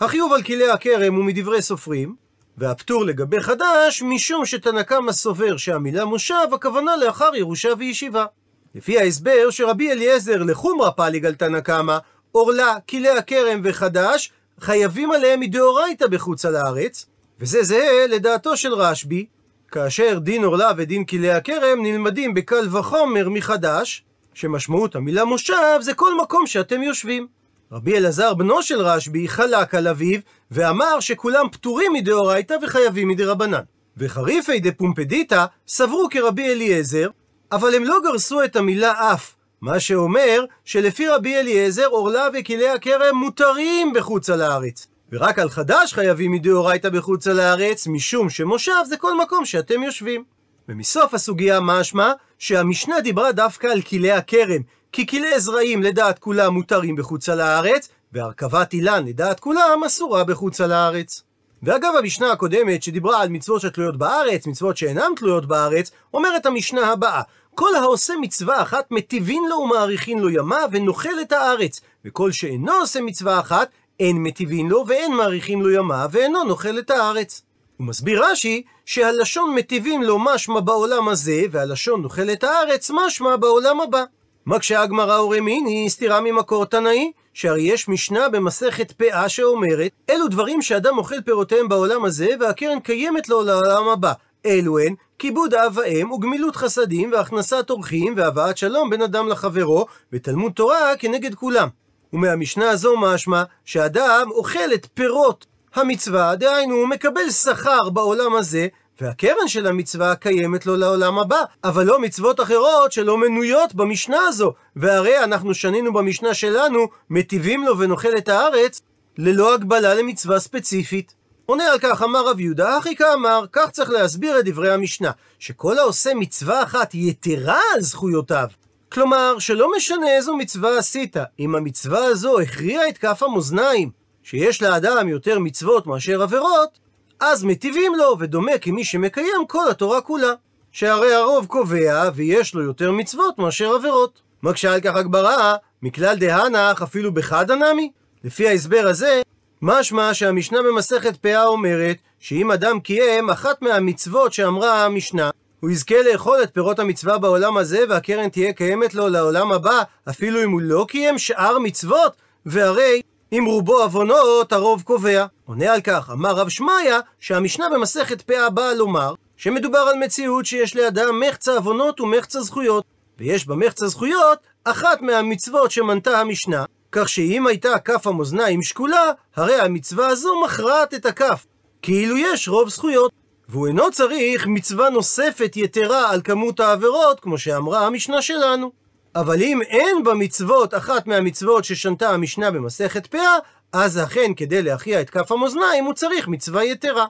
החיוב 0.00 0.32
על 0.32 0.42
כלי 0.42 0.70
הכרם 0.70 1.14
הוא 1.14 1.24
מדברי 1.24 1.62
סופרים, 1.62 2.14
והפטור 2.58 3.04
לגבי 3.04 3.40
חדש, 3.40 4.02
משום 4.02 4.46
שתנא 4.46 4.82
קמא 4.82 5.12
סובר 5.12 5.56
שהמילה 5.56 6.04
מושב, 6.04 6.46
הכוונה 6.52 6.96
לאחר 6.96 7.30
ירושה 7.34 7.68
וישיבה. 7.78 8.26
לפי 8.74 8.98
ההסבר 8.98 9.50
שרבי 9.50 9.92
אליעזר 9.92 10.42
לחומרא 10.42 10.90
פליג 10.90 11.26
על 11.26 11.34
תנא 11.34 11.60
קמא, 11.60 11.98
עורלה, 12.32 12.76
כלי 12.90 13.08
הכרם 13.08 13.60
וחדש, 13.64 14.32
חייבים 14.60 15.12
עליהם 15.12 15.40
מדאורייתא 15.40 16.06
בחוץ 16.06 16.44
על 16.44 16.56
הארץ, 16.56 17.06
וזה 17.40 17.62
זהה 17.62 18.06
לדעתו 18.06 18.56
של 18.56 18.74
רשב"י, 18.74 19.26
כאשר 19.72 20.18
דין 20.18 20.44
עורלה 20.44 20.72
ודין 20.76 21.04
כלי 21.04 21.30
הכרם 21.30 21.82
נלמדים 21.82 22.34
בקל 22.34 22.76
וחומר 22.76 23.28
מחדש, 23.28 24.04
שמשמעות 24.34 24.96
המילה 24.96 25.24
מושב 25.24 25.78
זה 25.80 25.94
כל 25.94 26.10
מקום 26.22 26.46
שאתם 26.46 26.82
יושבים. 26.82 27.26
רבי 27.72 27.96
אלעזר 27.96 28.34
בנו 28.34 28.62
של 28.62 28.80
רשב"י 28.80 29.28
חלק 29.28 29.74
על 29.74 29.88
אביו 29.88 30.20
ואמר 30.50 31.00
שכולם 31.00 31.46
פטורים 31.52 31.92
מדאורייתא 31.92 32.56
וחייבים 32.62 33.08
מדרבנן. 33.08 33.62
וחריפי 33.96 34.60
דפומפדיתא 34.60 35.44
סברו 35.68 36.08
כרבי 36.10 36.52
אליעזר, 36.52 37.08
אבל 37.52 37.74
הם 37.74 37.84
לא 37.84 37.98
גרסו 38.04 38.44
את 38.44 38.56
המילה 38.56 39.12
אף, 39.12 39.34
מה 39.60 39.80
שאומר 39.80 40.44
שלפי 40.64 41.08
רבי 41.08 41.36
אליעזר 41.36 41.86
עורלה 41.86 42.28
וכלי 42.34 42.68
הכרם 42.68 43.16
מותרים 43.16 43.92
בחוץ 43.92 44.30
על 44.30 44.42
הארץ. 44.42 44.86
ורק 45.12 45.38
על 45.38 45.50
חדש 45.50 45.92
חייבים 45.92 46.32
מדאורייתא 46.32 46.88
בחוץ 46.88 47.26
על 47.26 47.40
הארץ, 47.40 47.86
משום 47.86 48.30
שמושב 48.30 48.72
זה 48.88 48.96
כל 48.96 49.18
מקום 49.22 49.44
שאתם 49.44 49.82
יושבים. 49.82 50.24
ומסוף 50.68 51.14
הסוגיה 51.14 51.60
משמע 51.60 52.12
שהמשנה 52.38 53.00
דיברה 53.00 53.32
דווקא 53.32 53.66
על 53.66 53.82
כלי 53.82 54.12
הכרם, 54.12 54.62
כי 54.92 55.06
כלי 55.06 55.40
זרעים 55.40 55.82
לדעת 55.82 56.18
כולם 56.18 56.54
מותרים 56.54 56.96
בחוץ 56.96 57.28
על 57.28 57.40
הארץ, 57.40 57.88
והרכבת 58.12 58.72
אילן 58.72 59.04
לדעת 59.06 59.40
כולם 59.40 59.80
אסורה 59.86 60.24
בחוץ 60.24 60.60
על 60.60 60.72
הארץ. 60.72 61.22
ואגב 61.62 61.92
המשנה 61.98 62.32
הקודמת 62.32 62.82
שדיברה 62.82 63.22
על 63.22 63.28
מצוות 63.28 63.60
שתלויות 63.60 63.96
בארץ, 63.96 64.46
מצוות 64.46 64.76
שאינן 64.76 65.12
תלויות 65.16 65.46
בארץ, 65.46 65.90
אומרת 66.14 66.46
המשנה 66.46 66.92
הבאה: 66.92 67.22
כל 67.54 67.74
העושה 67.74 68.14
מצווה 68.20 68.62
אחת 68.62 68.90
מטיבין 68.90 69.42
לו 69.48 69.56
ומאריכין 69.56 70.18
לו 70.18 70.30
ימה 70.30 70.58
ונוכל 70.72 71.20
את 71.20 71.32
הארץ, 71.32 71.80
וכל 72.04 72.32
שאינו 72.32 72.72
עושה 72.72 73.00
מצווה 73.00 73.40
אחת 73.40 73.68
אין 74.02 74.22
מטיבין 74.22 74.68
לו 74.68 74.84
ואין 74.88 75.14
מאריכין 75.14 75.60
לו 75.60 75.70
ימה 75.70 76.06
ואינו 76.10 76.44
נוכל 76.44 76.78
את 76.78 76.90
הארץ. 76.90 77.42
הוא 77.76 77.86
מסביר 77.86 78.24
רש"י 78.24 78.62
שהלשון 78.86 79.54
מטיבים 79.54 80.02
לו 80.02 80.18
משמע 80.18 80.60
בעולם 80.60 81.08
הזה, 81.08 81.42
והלשון 81.50 82.02
נוכל 82.02 82.30
את 82.32 82.44
הארץ 82.44 82.90
משמע 82.90 83.36
בעולם 83.36 83.80
הבא. 83.80 84.04
מקשה 84.46 84.82
הגמרא 84.82 85.20
ורמיני 85.20 85.90
סתירה 85.90 86.20
ממקור 86.20 86.64
תנאי, 86.64 87.12
שהרי 87.34 87.62
יש 87.62 87.88
משנה 87.88 88.28
במסכת 88.28 88.92
פאה 88.92 89.28
שאומרת, 89.28 89.90
אלו 90.10 90.28
דברים 90.28 90.62
שאדם 90.62 90.98
אוכל 90.98 91.20
פירותיהם 91.20 91.68
בעולם 91.68 92.04
הזה, 92.04 92.28
והקרן 92.40 92.80
קיימת 92.80 93.28
לו 93.28 93.42
לעולם 93.42 93.88
הבא. 93.88 94.12
אלו 94.46 94.78
הן 94.78 94.94
כיבוד 95.18 95.54
אב 95.54 95.76
ואם 95.76 96.12
וגמילות 96.12 96.56
חסדים 96.56 97.12
והכנסת 97.12 97.70
אורחים 97.70 98.14
והבאת 98.16 98.56
שלום 98.58 98.90
בין 98.90 99.02
אדם 99.02 99.28
לחברו 99.28 99.86
ותלמוד 100.12 100.52
תורה 100.52 100.96
כנגד 100.98 101.34
כולם. 101.34 101.68
ומהמשנה 102.12 102.70
הזו 102.70 102.96
משמע 102.96 103.42
שאדם 103.64 104.28
אוכל 104.30 104.74
את 104.74 104.86
פירות 104.94 105.46
המצווה, 105.74 106.36
דהיינו 106.36 106.74
הוא 106.74 106.88
מקבל 106.88 107.30
שכר 107.30 107.90
בעולם 107.90 108.34
הזה, 108.36 108.66
והקרן 109.00 109.48
של 109.48 109.66
המצווה 109.66 110.14
קיימת 110.14 110.66
לו 110.66 110.76
לעולם 110.76 111.18
הבא, 111.18 111.42
אבל 111.64 111.86
לא 111.86 112.00
מצוות 112.00 112.40
אחרות 112.40 112.92
שלא 112.92 113.18
מנויות 113.18 113.74
במשנה 113.74 114.20
הזו. 114.28 114.52
והרי 114.76 115.24
אנחנו 115.24 115.54
שנינו 115.54 115.92
במשנה 115.92 116.34
שלנו, 116.34 116.86
מטיבים 117.10 117.64
לו 117.64 117.78
ונאכל 117.78 118.16
את 118.18 118.28
הארץ, 118.28 118.80
ללא 119.18 119.54
הגבלה 119.54 119.94
למצווה 119.94 120.40
ספציפית. 120.40 121.14
עונה 121.46 121.64
על 121.72 121.78
כך 121.78 122.02
אמר 122.02 122.26
רב 122.26 122.40
יהודה, 122.40 122.78
אחי 122.78 122.96
כאמר, 122.96 123.44
כך 123.52 123.70
צריך 123.70 123.90
להסביר 123.90 124.38
את 124.38 124.44
דברי 124.44 124.72
המשנה, 124.72 125.10
שכל 125.38 125.78
העושה 125.78 126.14
מצווה 126.14 126.62
אחת 126.62 126.94
יתרה 126.94 127.60
על 127.74 127.80
זכויותיו. 127.80 128.46
כלומר, 128.92 129.38
שלא 129.38 129.72
משנה 129.76 130.16
איזו 130.16 130.36
מצווה 130.36 130.78
עשית, 130.78 131.16
אם 131.40 131.54
המצווה 131.54 132.04
הזו 132.04 132.40
הכריעה 132.40 132.88
את 132.88 132.98
כף 132.98 133.22
המאזניים, 133.22 133.90
שיש 134.22 134.62
לאדם 134.62 135.08
יותר 135.08 135.38
מצוות 135.38 135.86
מאשר 135.86 136.22
עבירות, 136.22 136.78
אז 137.20 137.44
מטיבים 137.44 137.94
לו, 137.94 138.16
ודומה 138.18 138.58
כמי 138.60 138.84
שמקיים 138.84 139.46
כל 139.48 139.70
התורה 139.70 140.00
כולה. 140.00 140.32
שהרי 140.72 141.14
הרוב 141.14 141.46
קובע, 141.46 142.10
ויש 142.14 142.54
לו 142.54 142.62
יותר 142.62 142.92
מצוות 142.92 143.38
מאשר 143.38 143.74
עבירות. 143.74 144.20
מקשה 144.42 144.74
על 144.74 144.80
כך 144.80 144.96
הגברה, 144.96 145.56
מכלל 145.82 146.16
דהנח 146.16 146.82
אפילו 146.82 147.14
בחד 147.14 147.50
הנמי. 147.50 147.90
לפי 148.24 148.48
ההסבר 148.48 148.86
הזה, 148.86 149.22
משמע 149.62 150.14
שהמשנה 150.14 150.58
במסכת 150.62 151.16
פאה 151.16 151.44
אומרת 151.44 151.96
שאם 152.18 152.50
אדם 152.50 152.80
קיים 152.80 153.30
אחת 153.30 153.62
מהמצוות 153.62 154.32
שאמרה 154.32 154.84
המשנה, 154.84 155.30
הוא 155.62 155.70
יזכה 155.70 156.02
לאכול 156.12 156.42
את 156.42 156.54
פירות 156.54 156.78
המצווה 156.78 157.18
בעולם 157.18 157.56
הזה 157.56 157.84
והקרן 157.88 158.28
תהיה 158.28 158.52
קיימת 158.52 158.94
לו 158.94 159.08
לעולם 159.08 159.52
הבא, 159.52 159.82
אפילו 160.10 160.44
אם 160.44 160.50
הוא 160.50 160.60
לא 160.60 160.86
קיים 160.88 161.18
שאר 161.18 161.58
מצוות, 161.58 162.12
והרי 162.46 163.00
אם 163.32 163.44
רובו 163.46 163.82
עוונות, 163.82 164.52
הרוב 164.52 164.82
קובע. 164.82 165.26
עונה 165.44 165.72
על 165.72 165.80
כך, 165.80 166.10
אמר 166.12 166.30
רב 166.30 166.48
שמעיה, 166.48 167.00
שהמשנה 167.20 167.66
במסכת 167.74 168.22
פאה 168.22 168.50
באה 168.50 168.74
לומר, 168.74 169.14
שמדובר 169.36 169.78
על 169.78 169.98
מציאות 169.98 170.46
שיש 170.46 170.76
לאדם 170.76 171.20
מחצה 171.20 171.56
עוונות 171.56 172.00
ומחצה 172.00 172.40
זכויות. 172.40 172.84
ויש 173.18 173.46
במחצה 173.46 173.88
זכויות 173.88 174.38
אחת 174.64 175.02
מהמצוות 175.02 175.70
שמנתה 175.70 176.20
המשנה, 176.20 176.64
כך 176.92 177.08
שאם 177.08 177.46
הייתה 177.46 177.78
כף 177.78 178.06
המאזניים 178.06 178.62
שקולה, 178.62 179.12
הרי 179.36 179.60
המצווה 179.60 180.06
הזו 180.06 180.40
מכרעת 180.44 180.94
את 180.94 181.06
הכף. 181.06 181.46
כאילו 181.82 182.16
יש 182.16 182.48
רוב 182.48 182.68
זכויות. 182.68 183.21
והוא 183.52 183.66
אינו 183.66 183.90
צריך 183.90 184.46
מצווה 184.46 184.90
נוספת 184.90 185.52
יתרה 185.56 186.10
על 186.10 186.20
כמות 186.24 186.60
העבירות, 186.60 187.20
כמו 187.20 187.38
שאמרה 187.38 187.86
המשנה 187.86 188.22
שלנו. 188.22 188.72
אבל 189.14 189.42
אם 189.42 189.62
אין 189.62 190.04
במצוות 190.04 190.74
אחת 190.74 191.06
מהמצוות 191.06 191.64
ששנתה 191.64 192.10
המשנה 192.10 192.50
במסכת 192.50 193.06
פאה, 193.06 193.38
אז 193.72 193.98
אכן 193.98 194.34
כדי 194.36 194.62
להכריע 194.62 195.00
את 195.00 195.10
כף 195.10 195.32
המאזניים 195.32 195.84
הוא 195.84 195.94
צריך 195.94 196.28
מצווה 196.28 196.64
יתרה. 196.64 197.06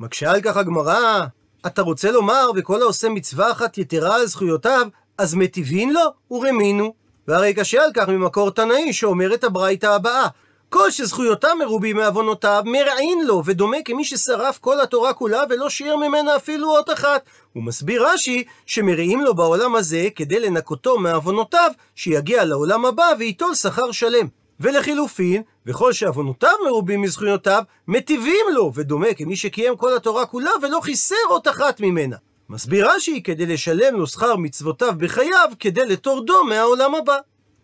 מקשה 0.00 0.30
על 0.30 0.40
כך 0.40 0.56
הגמרא, 0.56 1.24
אתה 1.66 1.82
רוצה 1.82 2.10
לומר 2.10 2.50
וכל 2.56 2.82
העושה 2.82 3.08
מצווה 3.08 3.50
אחת 3.50 3.78
יתרה 3.78 4.14
על 4.14 4.26
זכויותיו, 4.26 4.86
אז 5.18 5.34
מטיבין 5.34 5.92
לו 5.92 6.02
ורמינו. 6.30 6.94
והרי 7.28 7.54
קשה 7.54 7.82
על 7.84 7.90
כך 7.94 8.08
ממקור 8.08 8.50
תנאי 8.50 8.92
שאומר 8.92 9.34
את 9.34 9.44
הברייתא 9.44 9.86
הבאה, 9.86 10.26
כל 10.72 10.90
שזכויותיו 10.90 11.56
מרובים 11.58 11.96
מעוונותיו, 11.96 12.62
מרעין 12.66 13.26
לו, 13.26 13.42
ודומה 13.44 13.76
כמי 13.84 14.04
ששרף 14.04 14.58
כל 14.58 14.80
התורה 14.80 15.12
כולה 15.12 15.42
ולא 15.50 15.70
שיער 15.70 15.96
ממנה 15.96 16.36
אפילו 16.36 16.76
אות 16.76 16.90
אחת. 16.90 17.22
הוא 17.52 17.62
מסביר 17.62 18.06
רש"י 18.06 18.44
שמרעים 18.66 19.20
לו 19.20 19.34
בעולם 19.34 19.74
הזה 19.74 20.08
כדי 20.14 20.40
לנקותו 20.40 20.98
מעוונותיו, 20.98 21.70
שיגיע 21.94 22.44
לעולם 22.44 22.84
הבא 22.86 23.04
וייטול 23.18 23.54
שכר 23.54 23.92
שלם. 23.92 24.26
ולחילופין, 24.60 25.42
וכל 25.66 25.92
שעוונותיו 25.92 26.54
מרובים 26.66 27.02
מזכויותיו, 27.02 27.62
מטיבים 27.88 28.46
לו, 28.52 28.72
ודומה 28.74 29.14
כמי 29.16 29.36
שקיים 29.36 29.76
כל 29.76 29.96
התורה 29.96 30.26
כולה 30.26 30.50
ולא 30.62 30.80
חיסר 30.80 31.16
אות 31.30 31.48
אחת 31.48 31.80
ממנה. 31.80 32.16
מסביר 32.48 32.90
רש"י 32.90 33.22
כדי 33.22 33.46
לשלם 33.46 33.96
לו 33.96 34.06
שכר 34.06 34.36
מצוותיו 34.36 34.92
בחייו, 34.98 35.48
כדי 35.60 35.86
לטורדו 35.86 36.44
מהעולם 36.44 36.94
הבא. 36.94 37.16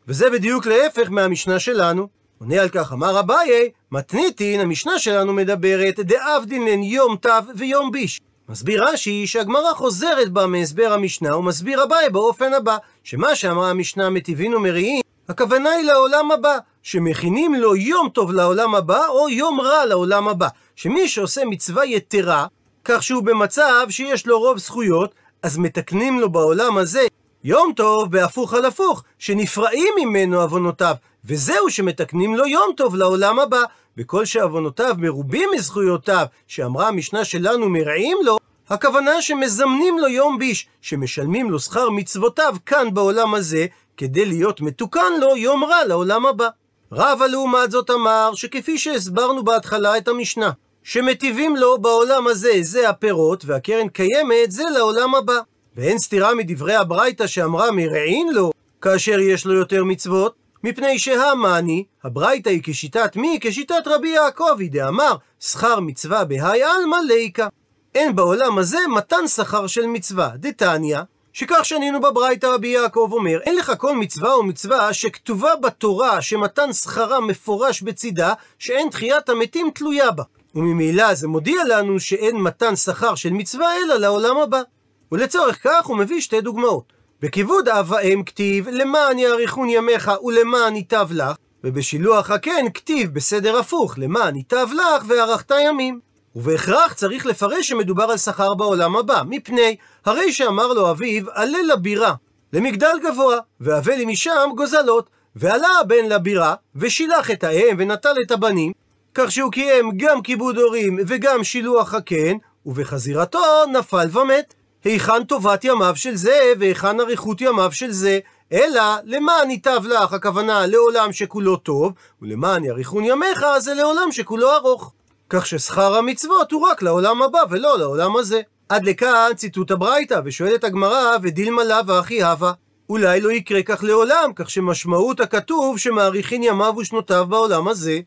וזה 0.09 0.31
בדיוק 0.31 0.67
להפך 0.67 1.11
מהמשנה 1.11 1.59
שלנו. 1.59 2.18
עונה 2.41 2.63
על 2.63 2.69
כך, 2.69 2.93
אמר 2.93 3.21
אביי, 3.21 3.71
מתניתין, 3.93 4.61
המשנה 4.61 4.99
שלנו 4.99 5.33
מדברת, 5.33 6.01
דאבדינן 6.01 6.83
יום 6.83 7.17
תו 7.17 7.29
ויום 7.57 7.93
ביש. 7.93 8.21
מסביר 8.49 8.85
רש"י 8.85 9.27
שהגמרא 9.27 9.75
חוזרת 9.75 10.29
בה 10.33 10.47
מהסבר 10.47 10.93
המשנה, 10.93 11.37
ומסביר 11.37 11.85
אביי 11.85 12.11
באופן 12.11 12.55
הבא, 12.55 12.77
שמה 13.05 13.35
שאמרה 13.35 13.71
המשנה 13.71 14.11
מטיבין 14.11 14.55
ומריעים, 14.55 15.03
הכוונה 15.29 15.71
היא 15.71 15.85
לעולם 15.85 16.31
הבא, 16.31 16.59
שמכינים 16.83 17.55
לו 17.55 17.77
יום 17.77 18.09
טוב 18.09 18.33
לעולם 18.33 18.75
הבא, 18.75 19.07
או 19.07 19.29
יום 19.29 19.61
רע 19.61 19.87
לעולם 19.87 20.29
הבא. 20.29 20.49
שמי 20.77 21.09
שעושה 21.09 21.45
מצווה 21.45 21.85
יתרה, 21.85 22.47
כך 22.85 23.03
שהוא 23.03 23.23
במצב 23.23 23.87
שיש 23.91 24.27
לו 24.27 24.41
רוב 24.41 24.59
זכויות, 24.59 25.15
אז 25.43 25.59
מתקנים 25.59 26.21
לו 26.21 26.31
בעולם 26.31 26.79
הזה 26.79 27.07
יום 27.45 27.73
טוב 27.77 28.11
בהפוך 28.11 28.55
על 28.55 28.65
הפוך, 28.65 29.03
שנפרעים 29.19 29.95
ממנו 30.01 30.41
עוונותיו, 30.41 30.95
וזהו 31.25 31.71
שמתקנים 31.71 32.37
לו 32.37 32.47
יום 32.47 32.71
טוב 32.77 32.97
לעולם 32.97 33.39
הבא. 33.39 33.63
וכל 33.99 34.25
שעוונותיו 34.25 34.95
מרובים 34.99 35.49
מזכויותיו, 35.55 36.27
שאמרה 36.47 36.89
המשנה 36.89 37.25
שלנו 37.25 37.69
מרעים 37.69 38.19
לו, 38.25 38.39
הכוונה 38.69 39.23
שמזמנים 39.23 39.99
לו 39.99 40.09
יום 40.09 40.39
ביש, 40.39 40.67
שמשלמים 40.81 41.51
לו 41.51 41.59
שכר 41.59 41.91
מצוותיו 41.91 42.57
כאן 42.67 42.95
בעולם 42.95 43.35
הזה, 43.35 43.67
כדי 43.97 44.25
להיות 44.25 44.61
מתוקן 44.61 45.13
לו 45.21 45.37
יום 45.37 45.65
רע 45.65 45.85
לעולם 45.85 46.27
הבא. 46.27 46.49
רבא 46.93 47.27
לעומת 47.27 47.71
זאת 47.71 47.91
אמר 47.91 48.31
שכפי 48.35 48.79
שהסברנו 48.79 49.45
בהתחלה 49.45 49.97
את 49.97 50.09
המשנה, 50.09 50.51
שמטיבים 50.83 51.57
לו 51.57 51.79
בעולם 51.79 52.27
הזה 52.27 52.53
זה 52.61 52.89
הפירות, 52.89 53.45
והקרן 53.45 53.89
קיימת 53.89 54.51
זה 54.51 54.65
לעולם 54.75 55.15
הבא. 55.15 55.41
ואין 55.77 55.99
סתירה 55.99 56.35
מדברי 56.35 56.75
הברייתא 56.75 57.27
שאמרה 57.27 57.71
מרעין 57.71 58.29
לו, 58.33 58.53
כאשר 58.83 59.19
יש 59.21 59.47
לו 59.47 59.55
יותר 59.55 59.85
מצוות, 59.85 60.35
מפני 60.65 60.99
שהמאני, 60.99 61.85
הברייתא 62.05 62.49
היא 62.49 62.61
כשיטת 62.63 63.17
מי? 63.17 63.39
כשיטת 63.41 63.83
רבי 63.87 64.09
יעקבי, 64.09 64.69
דאמר, 64.69 65.17
שכר 65.41 65.81
מצווה 65.81 66.25
בהאי 66.25 66.63
עלמא 66.63 66.97
ליקה. 67.07 67.49
אין 67.95 68.17
בעולם 68.17 68.59
הזה 68.59 68.79
מתן 68.97 69.29
שכר 69.29 69.67
של 69.67 69.87
מצווה, 69.87 70.31
דתניא, 70.37 70.99
שכך 71.33 71.65
שנינו 71.65 72.01
בברייתא 72.01 72.47
רבי 72.47 72.69
יעקב 72.69 73.11
אומר, 73.13 73.41
אין 73.41 73.57
לך 73.57 73.73
כל 73.79 73.97
מצווה 73.97 74.33
או 74.33 74.43
מצווה 74.43 74.93
שכתובה 74.93 75.57
בתורה 75.57 76.23
שמתן 76.23 76.73
שכרה 76.73 77.21
מפורש 77.21 77.83
בצידה, 77.83 78.33
שאין 78.59 78.89
תחיית 78.91 79.29
המתים 79.29 79.71
תלויה 79.75 80.11
בה. 80.11 80.23
וממילא 80.55 81.15
זה 81.15 81.29
מודיע 81.29 81.65
לנו 81.65 82.01
שאין 82.01 82.37
מתן 82.37 82.77
שכר 82.77 83.15
של 83.15 83.31
מצווה 83.31 83.67
אלא 83.77 83.95
לעולם 83.95 84.37
הבא. 84.37 84.63
ולצורך 85.13 85.59
כך 85.63 85.87
הוא 85.87 85.97
מביא 85.97 86.21
שתי 86.21 86.41
דוגמאות. 86.41 86.93
בכיבוד 87.23 87.69
אב 87.69 87.93
ואם 87.93 88.23
כתיב 88.27 88.69
למען 88.69 89.19
יאריכון 89.19 89.69
ימיך 89.69 90.11
ולמען 90.25 90.77
ייטב 90.77 91.09
לך, 91.11 91.37
ובשילוח 91.65 92.31
הקן 92.31 92.71
כתיב 92.75 93.15
בסדר 93.15 93.59
הפוך 93.59 93.99
למען 93.99 94.37
ייטב 94.37 94.67
לך 94.73 95.05
וארכת 95.09 95.53
ימים. 95.65 96.01
ובהכרח 96.37 96.93
צריך 96.93 97.27
לפרש 97.27 97.69
שמדובר 97.69 98.05
על 98.05 98.17
שכר 98.17 98.55
בעולם 98.55 98.97
הבא, 98.97 99.23
מפני 99.29 99.77
הרי 100.05 100.33
שאמר 100.33 100.67
לו 100.67 100.91
אביו 100.91 101.25
עלה 101.31 101.59
לבירה, 101.63 102.15
למגדל 102.53 102.97
גבוה, 103.03 103.39
והבא 103.61 103.93
לי 103.93 104.05
משם 104.05 104.51
גוזלות, 104.57 105.11
ועלה 105.37 105.69
הבן 105.81 106.09
לבירה, 106.09 106.55
ושילח 106.77 107.31
את 107.31 107.45
האם 107.45 107.77
ונטל 107.79 108.15
את 108.27 108.31
הבנים, 108.31 108.73
כך 109.15 109.33
שהוא 109.33 109.53
קיים 109.53 109.91
גם 109.97 110.23
כיבוד 110.23 110.59
הורים 110.59 110.99
וגם 111.07 111.45
שילוח 111.45 111.95
הקן, 111.95 112.37
ובחזירתו 112.67 113.65
נפל 113.73 114.09
ומת. 114.13 114.55
היכן 114.89 115.25
טובת 115.25 115.65
ימיו 115.65 115.97
של 115.97 116.17
זה, 116.17 116.53
והיכן 116.59 117.01
אריכות 117.01 117.41
ימיו 117.41 117.73
של 117.73 117.93
זה, 117.93 118.19
אלא 118.53 118.83
למען 119.05 119.51
ייטב 119.51 119.81
לך, 119.85 120.13
הכוונה 120.13 120.67
לעולם 120.67 121.13
שכולו 121.13 121.57
טוב, 121.57 121.93
ולמען 122.23 122.65
יאריכון 122.65 123.05
ימיך 123.05 123.45
זה 123.59 123.75
לעולם 123.75 124.13
שכולו 124.13 124.55
ארוך. 124.55 124.93
כך 125.31 125.47
ששכר 125.47 125.95
המצוות 125.97 126.53
הוא 126.53 126.69
רק 126.69 126.83
לעולם 126.83 127.23
הבא 127.23 127.39
ולא 127.51 127.79
לעולם 127.79 128.17
הזה. 128.17 128.41
עד 128.69 128.85
לכאן 128.85 129.31
ציטוט 129.37 129.71
הברייתא, 129.71 130.21
ושואלת 130.25 130.65
הגמרא, 130.65 131.17
ודילמה 131.23 131.65
לה 131.65 131.81
ואחי 131.87 132.23
הווה. 132.23 132.53
אולי 132.89 133.21
לא 133.21 133.33
יקרה 133.33 133.63
כך 133.63 133.83
לעולם, 133.83 134.31
כך 134.37 134.51
שמשמעות 134.51 135.21
הכתוב 135.21 135.79
שמאריכין 135.79 136.43
ימיו 136.43 136.75
ושנותיו 136.79 137.27
בעולם 137.29 137.69
הזה. 137.69 138.01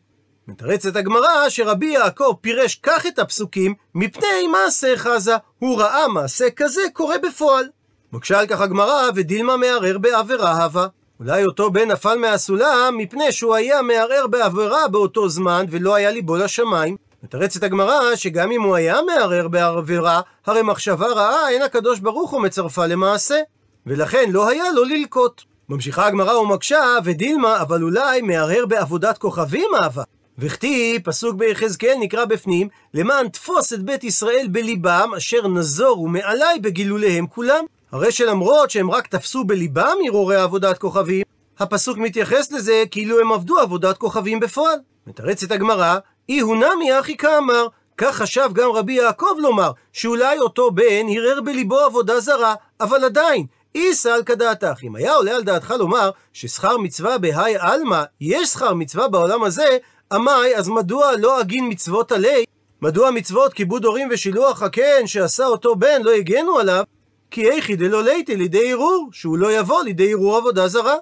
מתרצת 0.48 0.96
הגמרא 0.96 1.48
שרבי 1.48 1.86
יעקב 1.86 2.34
פירש 2.40 2.80
כך 2.82 3.06
את 3.06 3.18
הפסוקים 3.18 3.74
מפני 3.94 4.46
מעשה 4.52 4.96
חזה, 4.96 5.36
הוא 5.58 5.80
ראה 5.80 6.08
מעשה 6.08 6.50
כזה 6.50 6.82
קורה 6.92 7.18
בפועל. 7.18 7.64
מקשה 8.12 8.40
על 8.40 8.46
כך 8.46 8.60
הגמרא 8.60 9.10
ודילמה 9.14 9.56
מערער 9.56 9.98
בעבירה 9.98 10.64
הווה. 10.64 10.86
אולי 11.20 11.44
אותו 11.44 11.70
בן 11.70 11.90
נפל 11.90 12.18
מהסולם 12.18 12.94
מפני 12.98 13.32
שהוא 13.32 13.54
היה 13.54 13.82
מערער 13.82 14.26
בעבירה 14.26 14.88
באותו 14.88 15.28
זמן 15.28 15.66
ולא 15.70 15.94
היה 15.94 16.10
ליבו 16.10 16.36
לשמיים. 16.36 16.96
מתרצת 17.22 17.62
הגמרא 17.62 18.16
שגם 18.16 18.52
אם 18.52 18.62
הוא 18.62 18.76
היה 18.76 18.96
מערער 19.02 19.48
בעבירה, 19.48 20.20
הרי 20.46 20.62
מחשבה 20.62 21.06
רעה 21.06 21.50
אין 21.50 21.62
הקדוש 21.62 22.00
ברוך 22.00 22.30
הוא 22.30 22.42
מצרפה 22.42 22.86
למעשה, 22.86 23.40
ולכן 23.86 24.30
לא 24.30 24.48
היה 24.48 24.64
לו 24.74 24.84
ללקוט. 24.84 25.42
ממשיכה 25.68 26.06
הגמרא 26.06 26.34
ומקשה, 26.34 26.84
ודילמה, 27.04 27.60
אבל 27.60 27.82
אולי 27.82 28.20
מערער 28.20 28.66
בעבודת 28.66 29.18
כוכבים 29.18 29.70
אהבה. 29.82 30.02
וכתיב, 30.42 31.02
פסוק 31.04 31.34
ביחזקאל 31.34 31.94
נקרא 32.00 32.24
בפנים, 32.24 32.68
למען 32.94 33.28
תפוס 33.28 33.72
את 33.72 33.82
בית 33.82 34.04
ישראל 34.04 34.46
בליבם, 34.50 35.10
אשר 35.16 35.48
נזורו 35.48 36.08
מעלי 36.08 36.58
בגילוליהם 36.60 37.26
כולם. 37.26 37.64
הרי 37.92 38.12
שלמרות 38.12 38.70
שהם 38.70 38.90
רק 38.90 39.06
תפסו 39.06 39.44
בליבם 39.44 39.96
הרהורי 40.08 40.36
עבודת 40.36 40.78
כוכבים, 40.78 41.22
הפסוק 41.58 41.98
מתייחס 41.98 42.52
לזה 42.52 42.84
כאילו 42.90 43.20
הם 43.20 43.32
עבדו 43.32 43.58
עבודת 43.58 43.98
כוכבים 43.98 44.40
בפועל. 44.40 44.78
מתרצת 45.06 45.50
הגמרא, 45.50 45.98
אי 46.28 46.40
הוא 46.40 46.56
נמי 46.56 47.00
אחי 47.00 47.16
כאמר, 47.16 47.66
כך 47.96 48.16
חשב 48.16 48.50
גם 48.52 48.70
רבי 48.70 48.92
יעקב 48.92 49.34
לומר, 49.38 49.70
שאולי 49.92 50.38
אותו 50.38 50.70
בן 50.70 51.06
הרהר 51.16 51.40
בליבו 51.40 51.78
עבודה 51.78 52.20
זרה, 52.20 52.54
אבל 52.80 53.04
עדיין, 53.04 53.46
איסא 53.74 54.08
על 54.08 54.22
כדעתך. 54.22 54.82
אם 54.82 54.96
היה 54.96 55.14
עולה 55.14 55.36
על 55.36 55.42
דעתך 55.42 55.74
לומר 55.78 56.10
ששכר 56.32 56.76
מצווה 56.76 57.18
בהאי 57.18 57.56
עלמא, 57.58 58.02
יש 58.20 58.48
שכר 58.48 58.74
מצווה 58.74 59.08
בעולם 59.08 59.42
הזה, 59.42 59.78
עמאי, 60.12 60.56
אז 60.56 60.68
מדוע 60.68 61.16
לא 61.16 61.40
אגין 61.40 61.68
מצוות 61.68 62.12
עלי? 62.12 62.44
מדוע 62.82 63.10
מצוות 63.10 63.52
כיבוד 63.52 63.84
הורים 63.84 64.08
ושילוח 64.10 64.62
הקן 64.62 65.06
שעשה 65.06 65.46
אותו 65.46 65.76
בן 65.76 66.02
לא 66.02 66.10
הגנו 66.10 66.58
עליו? 66.58 66.84
כי 67.30 67.50
איכי 67.50 67.76
דלא 67.76 68.02
ליתי 68.02 68.36
לידי 68.36 68.72
ערעור, 68.72 69.08
שהוא 69.12 69.38
לא 69.38 69.52
יבוא 69.52 69.82
לידי 69.82 70.12
ערעור 70.12 70.36
עבודה 70.36 70.68
זרה. 70.68 70.96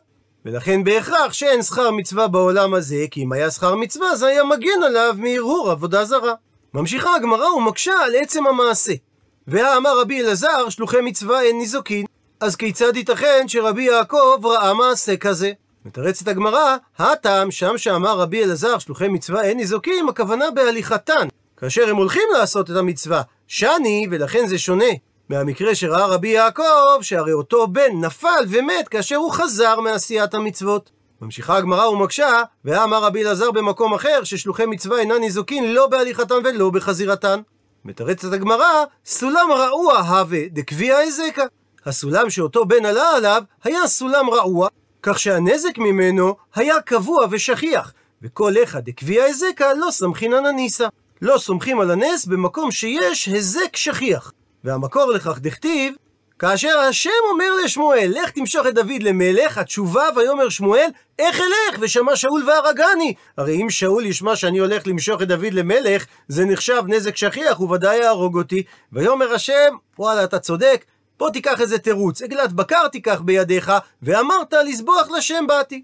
ולכן 0.44 0.84
בהכרח 0.84 1.32
שאין 1.32 1.62
שכר 1.62 1.90
מצווה 1.90 2.28
בעולם 2.28 2.74
הזה, 2.74 3.04
כי 3.10 3.22
אם 3.22 3.32
היה 3.32 3.50
שכר 3.50 3.74
מצווה 3.74 4.16
זה 4.16 4.26
היה 4.26 4.44
מגן 4.44 4.82
עליו 4.86 5.14
מהרהור 5.18 5.70
עבודה 5.70 6.04
זרה. 6.04 6.34
ממשיכה 6.74 7.16
הגמרא 7.16 7.48
ומקשה 7.48 7.92
על 8.04 8.14
עצם 8.14 8.46
המעשה. 8.46 8.92
והאמר 9.46 10.00
רבי 10.00 10.20
אלעזר, 10.20 10.68
שלוחי 10.68 11.00
מצווה 11.00 11.42
אין 11.42 11.58
ניזוקין. 11.58 12.06
אז 12.40 12.56
כיצד 12.56 12.96
ייתכן 12.96 13.44
שרבי 13.48 13.82
יעקב 13.82 14.40
ראה 14.44 14.74
מעשה 14.74 15.16
כזה? 15.16 15.52
מתרצת 15.84 16.28
הגמרא, 16.28 16.76
הטעם 16.98 17.50
שם 17.50 17.78
שאמר 17.78 18.18
רבי 18.18 18.44
אלעזר, 18.44 18.78
שלוחי 18.78 19.08
מצווה 19.08 19.42
אין 19.42 19.56
ניזוקים, 19.56 20.08
הכוונה 20.08 20.50
בהליכתן. 20.50 21.28
כאשר 21.56 21.90
הם 21.90 21.96
הולכים 21.96 22.22
לעשות 22.32 22.70
את 22.70 22.76
המצווה, 22.76 23.22
שני, 23.46 24.06
ולכן 24.10 24.46
זה 24.46 24.58
שונה. 24.58 24.90
מהמקרה 25.28 25.74
שראה 25.74 26.06
רבי 26.06 26.28
יעקב, 26.28 27.02
שהרי 27.02 27.32
אותו 27.32 27.66
בן 27.66 28.00
נפל 28.00 28.44
ומת 28.48 28.88
כאשר 28.88 29.16
הוא 29.16 29.32
חזר 29.32 29.80
מעשיית 29.80 30.34
המצוות. 30.34 30.90
ממשיכה 31.22 31.56
הגמרא 31.56 31.86
ומקשה, 31.86 32.42
ואמר 32.64 33.02
רבי 33.02 33.22
אלעזר 33.22 33.50
במקום 33.50 33.94
אחר, 33.94 34.24
ששלוחי 34.24 34.66
מצווה 34.66 34.98
אינן 34.98 35.18
ניזוקין 35.20 35.72
לא 35.72 35.86
בהליכתן 35.86 36.34
ולא 36.44 36.70
בחזירתן. 36.70 37.40
מתרצת 37.84 38.32
הגמרא, 38.32 38.84
סולם 39.06 39.48
רעוע 39.52 39.98
הווה 39.98 40.40
דקביע 40.50 40.96
היזקה. 40.96 41.44
הסולם 41.86 42.30
שאותו 42.30 42.64
בן 42.64 42.84
עלה 42.84 43.10
עליו 43.16 43.42
היה 43.64 43.86
סולם 43.86 44.30
רעוע, 44.30 44.68
כך 45.02 45.18
שהנזק 45.18 45.78
ממנו 45.78 46.34
היה 46.54 46.80
קבוע 46.80 47.26
ושכיח, 47.30 47.92
וכל 48.22 48.56
איכא 48.56 48.80
דקביע 48.80 49.24
היזקה 49.24 49.74
לא 49.74 49.90
סמכינן 49.90 50.46
הניסה. 50.46 50.88
לא 51.22 51.38
סומכים 51.38 51.80
על 51.80 51.90
הנס 51.90 52.24
במקום 52.24 52.70
שיש 52.70 53.26
היזק 53.26 53.76
שכיח. 53.76 54.32
והמקור 54.64 55.12
לכך 55.12 55.38
דכתיב, 55.38 55.94
כאשר 56.38 56.78
השם 56.78 57.10
אומר 57.30 57.54
לשמואל, 57.64 58.12
לך 58.14 58.30
תמשוך 58.30 58.66
את 58.66 58.74
דוד 58.74 59.02
למלך, 59.02 59.58
התשובה 59.58 60.04
ויאמר 60.16 60.48
שמואל, 60.48 60.88
איך 61.18 61.40
אלך? 61.40 61.80
ושמע 61.80 62.16
שאול 62.16 62.44
והרגני. 62.46 63.14
הרי 63.38 63.62
אם 63.62 63.70
שאול 63.70 64.06
ישמע 64.06 64.36
שאני 64.36 64.58
הולך 64.58 64.86
למשוך 64.86 65.22
את 65.22 65.28
דוד 65.28 65.52
למלך, 65.52 66.06
זה 66.28 66.44
נחשב 66.44 66.82
נזק 66.86 67.16
שכיח, 67.16 67.56
הוא 67.56 67.70
ודאי 67.74 67.96
יהרוג 67.96 68.38
אותי. 68.38 68.62
ויאמר 68.92 69.34
השם, 69.34 69.74
וואלה, 69.98 70.24
אתה 70.24 70.38
צודק, 70.38 70.84
בוא 71.20 71.30
תיקח 71.30 71.60
איזה 71.60 71.78
תירוץ, 71.78 72.22
עגלת 72.22 72.52
בקר 72.52 72.88
תיקח 72.88 73.20
בידיך, 73.20 73.72
ואמרת 74.02 74.52
לזבוח 74.52 75.10
לשם 75.10 75.44
באתי. 75.48 75.82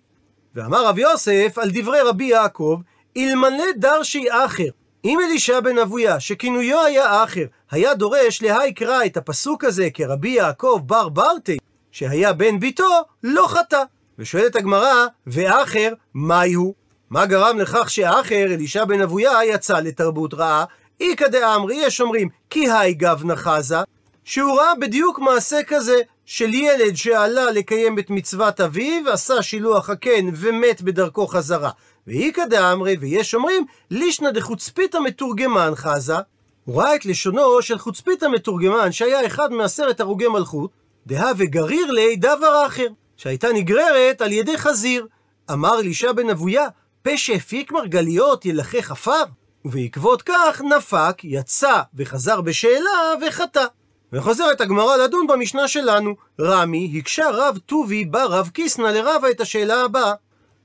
ואמר 0.54 0.86
רב 0.86 0.98
יוסף 0.98 1.58
על 1.58 1.70
דברי 1.72 2.00
רבי 2.00 2.24
יעקב, 2.24 2.80
אלמלא 3.16 3.64
דרשי 3.76 4.24
אחר, 4.30 4.68
אם 5.04 5.18
אלישע 5.20 5.60
בן 5.60 5.78
אבויה, 5.78 6.20
שכינויו 6.20 6.80
היה 6.80 7.24
אחר, 7.24 7.44
היה 7.70 7.94
דורש 7.94 8.42
להיקרא 8.42 9.04
את 9.04 9.16
הפסוק 9.16 9.64
הזה 9.64 9.88
כרבי 9.94 10.28
יעקב 10.28 10.80
בר 10.86 11.08
ברטי, 11.08 11.58
שהיה 11.92 12.32
בן 12.32 12.60
ביתו, 12.60 13.02
לא 13.22 13.46
חטא. 13.48 13.82
ושואלת 14.18 14.56
הגמרא, 14.56 15.06
ואחר, 15.26 15.92
מהי 16.14 16.52
הוא? 16.52 16.74
מה 17.10 17.26
גרם 17.26 17.58
לכך 17.58 17.90
שאחר, 17.90 18.44
אלישע 18.44 18.84
בן 18.84 19.00
אבויה, 19.00 19.44
יצא 19.44 19.80
לתרבות 19.80 20.34
רעה? 20.34 20.64
איכא 21.00 21.28
דאמרי, 21.28 21.76
יש 21.76 22.00
אומרים, 22.00 22.28
כי 22.50 22.70
היי 22.70 22.94
גבנה 22.94 23.36
חזה, 23.36 23.78
שהוא 24.26 24.60
ראה 24.60 24.74
בדיוק 24.74 25.18
מעשה 25.18 25.62
כזה, 25.66 25.96
של 26.24 26.54
ילד 26.54 26.94
שעלה 26.94 27.50
לקיים 27.50 27.98
את 27.98 28.10
מצוות 28.10 28.60
אביו, 28.60 29.10
עשה 29.12 29.42
שילוח 29.42 29.90
הקן 29.90 30.26
ומת 30.34 30.82
בדרכו 30.82 31.26
חזרה. 31.26 31.70
ואיכא 32.06 32.44
דאמרי, 32.44 32.96
ויש 33.00 33.34
אומרים, 33.34 33.66
לישנא 33.90 34.30
דחוצפית 34.30 34.94
המתורגמן 34.94 35.72
חזה, 35.74 36.16
הוא 36.64 36.82
ראה 36.82 36.94
את 36.94 37.06
לשונו 37.06 37.62
של 37.62 37.78
חוצפית 37.78 38.22
המתורגמן, 38.22 38.92
שהיה 38.92 39.26
אחד 39.26 39.52
מעשרת 39.52 40.00
הרוגי 40.00 40.28
מלכות, 40.28 40.70
דהא 41.06 41.32
וגריר 41.36 41.90
לי 41.90 42.16
דבר 42.16 42.66
אחר, 42.66 42.88
שהייתה 43.16 43.52
נגררת 43.52 44.20
על 44.20 44.32
ידי 44.32 44.58
חזיר. 44.58 45.06
אמר 45.52 45.80
אלישע 45.80 46.12
בן 46.12 46.30
אבויה, 46.30 46.66
פה 47.02 47.16
שהפיק 47.16 47.72
מרגליות 47.72 48.44
ילחך 48.44 48.90
עפר? 48.90 49.24
ובעקבות 49.64 50.22
כך 50.22 50.62
נפק, 50.76 51.16
יצא 51.24 51.82
וחזר 51.94 52.40
בשאלה 52.40 53.14
וחטא. 53.28 53.64
וחוזרת 54.12 54.60
הגמרא 54.60 54.96
לדון 54.96 55.26
במשנה 55.26 55.68
שלנו. 55.68 56.14
רמי 56.40 56.94
הקשה 56.98 57.30
רב 57.32 57.58
טובי 57.66 58.04
בא 58.04 58.24
רב 58.24 58.48
קיסנא 58.48 58.86
לרבה 58.86 59.30
את 59.30 59.40
השאלה 59.40 59.82
הבאה. 59.82 60.12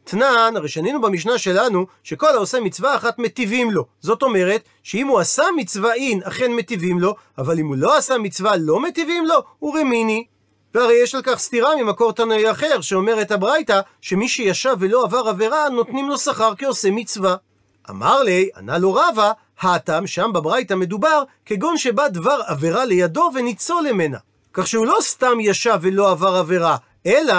תנן, 0.03 0.53
הרי 0.55 0.67
שנינו 0.69 1.01
במשנה 1.01 1.37
שלנו, 1.37 1.85
שכל 2.03 2.27
העושה 2.35 2.59
מצווה 2.59 2.95
אחת 2.95 3.19
מטיבים 3.19 3.71
לו. 3.71 3.85
זאת 3.99 4.23
אומרת, 4.23 4.61
שאם 4.83 5.07
הוא 5.07 5.19
עשה 5.19 5.43
מצווה 5.57 5.93
אין, 5.93 6.21
אכן 6.23 6.53
מטיבים 6.53 6.99
לו, 6.99 7.15
אבל 7.37 7.59
אם 7.59 7.67
הוא 7.67 7.75
לא 7.75 7.97
עשה 7.97 8.17
מצווה 8.17 8.55
לא 8.57 8.79
מטיבים 8.79 9.25
לו, 9.25 9.35
הוא 9.59 9.79
רמיני. 9.79 10.25
והרי 10.73 10.93
יש 11.03 11.15
על 11.15 11.21
כך 11.21 11.39
סתירה 11.39 11.75
ממקור 11.75 12.13
תנאי 12.13 12.51
אחר, 12.51 12.81
שאומר 12.81 13.21
את 13.21 13.31
הברייתא, 13.31 13.81
שמי 14.01 14.29
שישב 14.29 14.75
ולא 14.79 15.03
עבר 15.03 15.27
עבירה, 15.27 15.69
נותנים 15.69 16.09
לו 16.09 16.17
שכר 16.17 16.53
כעושה 16.57 16.91
מצווה. 16.91 17.35
אמר 17.89 18.23
לי, 18.23 18.49
ענה 18.57 18.77
לו 18.77 18.93
רבא, 18.93 19.31
האטם, 19.61 20.07
שם 20.07 20.31
בברייתא 20.33 20.73
מדובר, 20.73 21.23
כגון 21.45 21.77
שבא 21.77 22.07
דבר 22.07 22.41
עבירה 22.45 22.85
לידו 22.85 23.29
וניצול 23.35 23.91
ממנה. 23.91 24.17
כך 24.53 24.67
שהוא 24.67 24.85
לא 24.85 24.97
סתם 25.01 25.39
ישב 25.39 25.79
ולא 25.81 26.11
עבר 26.11 26.35
עבירה, 26.35 26.77
אלא 27.05 27.33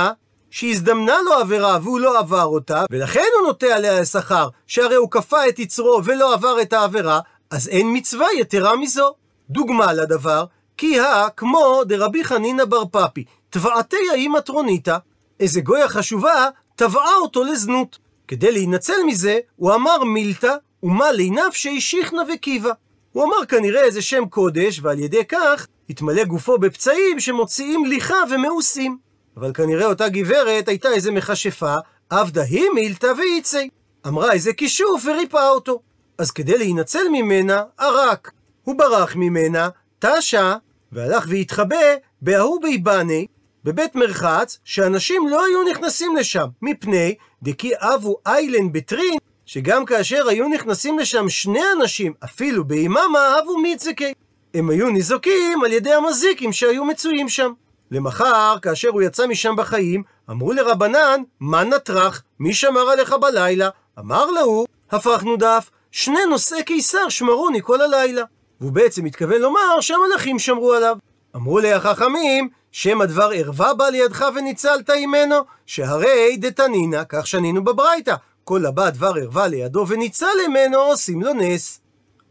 שהזדמנה 0.50 1.16
לו 1.24 1.32
עבירה 1.32 1.78
והוא 1.82 2.00
לא 2.00 2.18
עבר 2.18 2.44
אותה, 2.44 2.84
ולכן 2.90 3.24
הוא 3.38 3.46
נוטה 3.46 3.66
עליה 3.66 4.04
שכר, 4.04 4.48
שהרי 4.66 4.94
הוא 4.94 5.10
כפה 5.10 5.48
את 5.48 5.58
יצרו 5.58 6.00
ולא 6.04 6.34
עבר 6.34 6.60
את 6.62 6.72
העבירה, 6.72 7.20
אז 7.50 7.68
אין 7.68 7.86
מצווה 7.92 8.26
יתרה 8.38 8.76
מזו. 8.76 9.14
דוגמה 9.50 9.92
לדבר, 9.92 10.44
כי 10.76 11.00
הא 11.00 11.28
כמו 11.36 11.82
דרבי 11.84 12.24
חנינא 12.24 12.64
בר 12.64 12.84
פפי, 12.92 13.24
תבעתי 13.50 13.96
האי 14.10 14.28
מטרוניתא, 14.28 14.96
איזה 15.40 15.60
גויה 15.60 15.88
חשובה, 15.88 16.48
תבעה 16.76 17.14
אותו 17.14 17.44
לזנות. 17.44 17.98
כדי 18.28 18.52
להינצל 18.52 19.02
מזה, 19.06 19.38
הוא 19.56 19.74
אמר 19.74 20.04
מילתא, 20.04 20.54
ומה 20.82 21.12
לינפשי 21.12 21.80
שיכנא 21.80 22.22
וקיבה. 22.34 22.72
הוא 23.12 23.24
אמר 23.24 23.46
כנראה 23.48 23.84
איזה 23.84 24.02
שם 24.02 24.24
קודש, 24.30 24.80
ועל 24.82 24.98
ידי 24.98 25.24
כך 25.24 25.66
התמלא 25.90 26.24
גופו 26.24 26.58
בפצעים 26.58 27.20
שמוציאים 27.20 27.84
ליכה 27.84 28.16
ומאוסים. 28.30 28.98
אבל 29.36 29.52
כנראה 29.52 29.86
אותה 29.86 30.08
גברת 30.08 30.68
הייתה 30.68 30.88
איזה 30.88 31.12
מכשפה, 31.12 31.74
עבדה 32.10 32.42
היא 32.42 32.70
מילתא 32.74 33.12
ואיצי. 33.18 33.68
אמרה 34.06 34.32
איזה 34.32 34.52
כישוף 34.52 35.04
וריפאה 35.06 35.48
אותו. 35.48 35.80
אז 36.18 36.30
כדי 36.30 36.58
להינצל 36.58 37.08
ממנה, 37.12 37.62
ערק. 37.78 38.30
הוא 38.64 38.78
ברח 38.78 39.16
ממנה, 39.16 39.68
תשה, 39.98 40.56
והלך 40.92 41.24
והתחבא 41.28 41.76
בהוא 42.22 42.62
ביבני, 42.62 43.26
בבית 43.64 43.94
מרחץ, 43.94 44.58
שאנשים 44.64 45.28
לא 45.28 45.44
היו 45.44 45.62
נכנסים 45.70 46.16
לשם, 46.16 46.46
מפני 46.62 47.14
דכי 47.42 47.70
אבו 47.76 48.16
איילן 48.26 48.72
בטרין, 48.72 49.18
שגם 49.52 49.84
כאשר 49.84 50.28
היו 50.28 50.48
נכנסים 50.48 50.98
לשם 50.98 51.28
שני 51.28 51.60
אנשים, 51.76 52.12
אפילו 52.24 52.64
ביממה, 52.64 53.38
אבו 53.42 53.58
מיצקי. 53.58 54.12
הם 54.54 54.70
היו 54.70 54.90
ניזוקים 54.90 55.64
על 55.64 55.72
ידי 55.72 55.92
המזיקים 55.92 56.52
שהיו 56.52 56.84
מצויים 56.84 57.28
שם. 57.28 57.52
למחר, 57.90 58.56
כאשר 58.62 58.88
הוא 58.88 59.02
יצא 59.02 59.26
משם 59.26 59.56
בחיים, 59.56 60.02
אמרו 60.30 60.52
לרבנן, 60.52 61.20
מה 61.40 61.64
נטרח? 61.64 62.22
מי 62.40 62.54
שמר 62.54 62.90
עליך 62.90 63.12
בלילה? 63.12 63.68
אמר 63.98 64.30
להוא, 64.30 64.66
הפכנו 64.90 65.36
דף, 65.36 65.70
שני 65.90 66.26
נושאי 66.28 66.62
קיסר 66.62 67.08
שמרוני 67.08 67.62
כל 67.62 67.80
הלילה. 67.80 68.22
והוא 68.60 68.72
בעצם 68.72 69.04
מתכוון 69.04 69.40
לומר 69.40 69.80
שהמלאכים 69.80 70.38
שמרו 70.38 70.72
עליו. 70.72 70.96
אמרו 71.36 71.58
לי 71.58 71.72
החכמים, 71.72 72.48
שם 72.72 73.00
הדבר 73.00 73.30
ערווה 73.34 73.74
בא 73.74 73.88
לידך 73.88 74.24
וניצלת 74.34 74.90
ממנו, 74.90 75.36
שהרי 75.66 76.36
דתנינא, 76.36 77.02
כך 77.08 77.26
שנינו 77.26 77.64
בברייתא, 77.64 78.14
כל 78.44 78.66
הבא 78.66 78.90
דבר 78.90 79.12
ערווה 79.16 79.48
לידו 79.48 79.84
וניצל 79.88 80.26
ממנו, 80.48 80.78
עושים 80.78 81.22
לו 81.22 81.32
נס. 81.34 81.80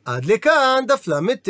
עד 0.06 0.26
לכאן 0.26 0.84
דף 0.88 1.08
ל"ט. 1.08 1.50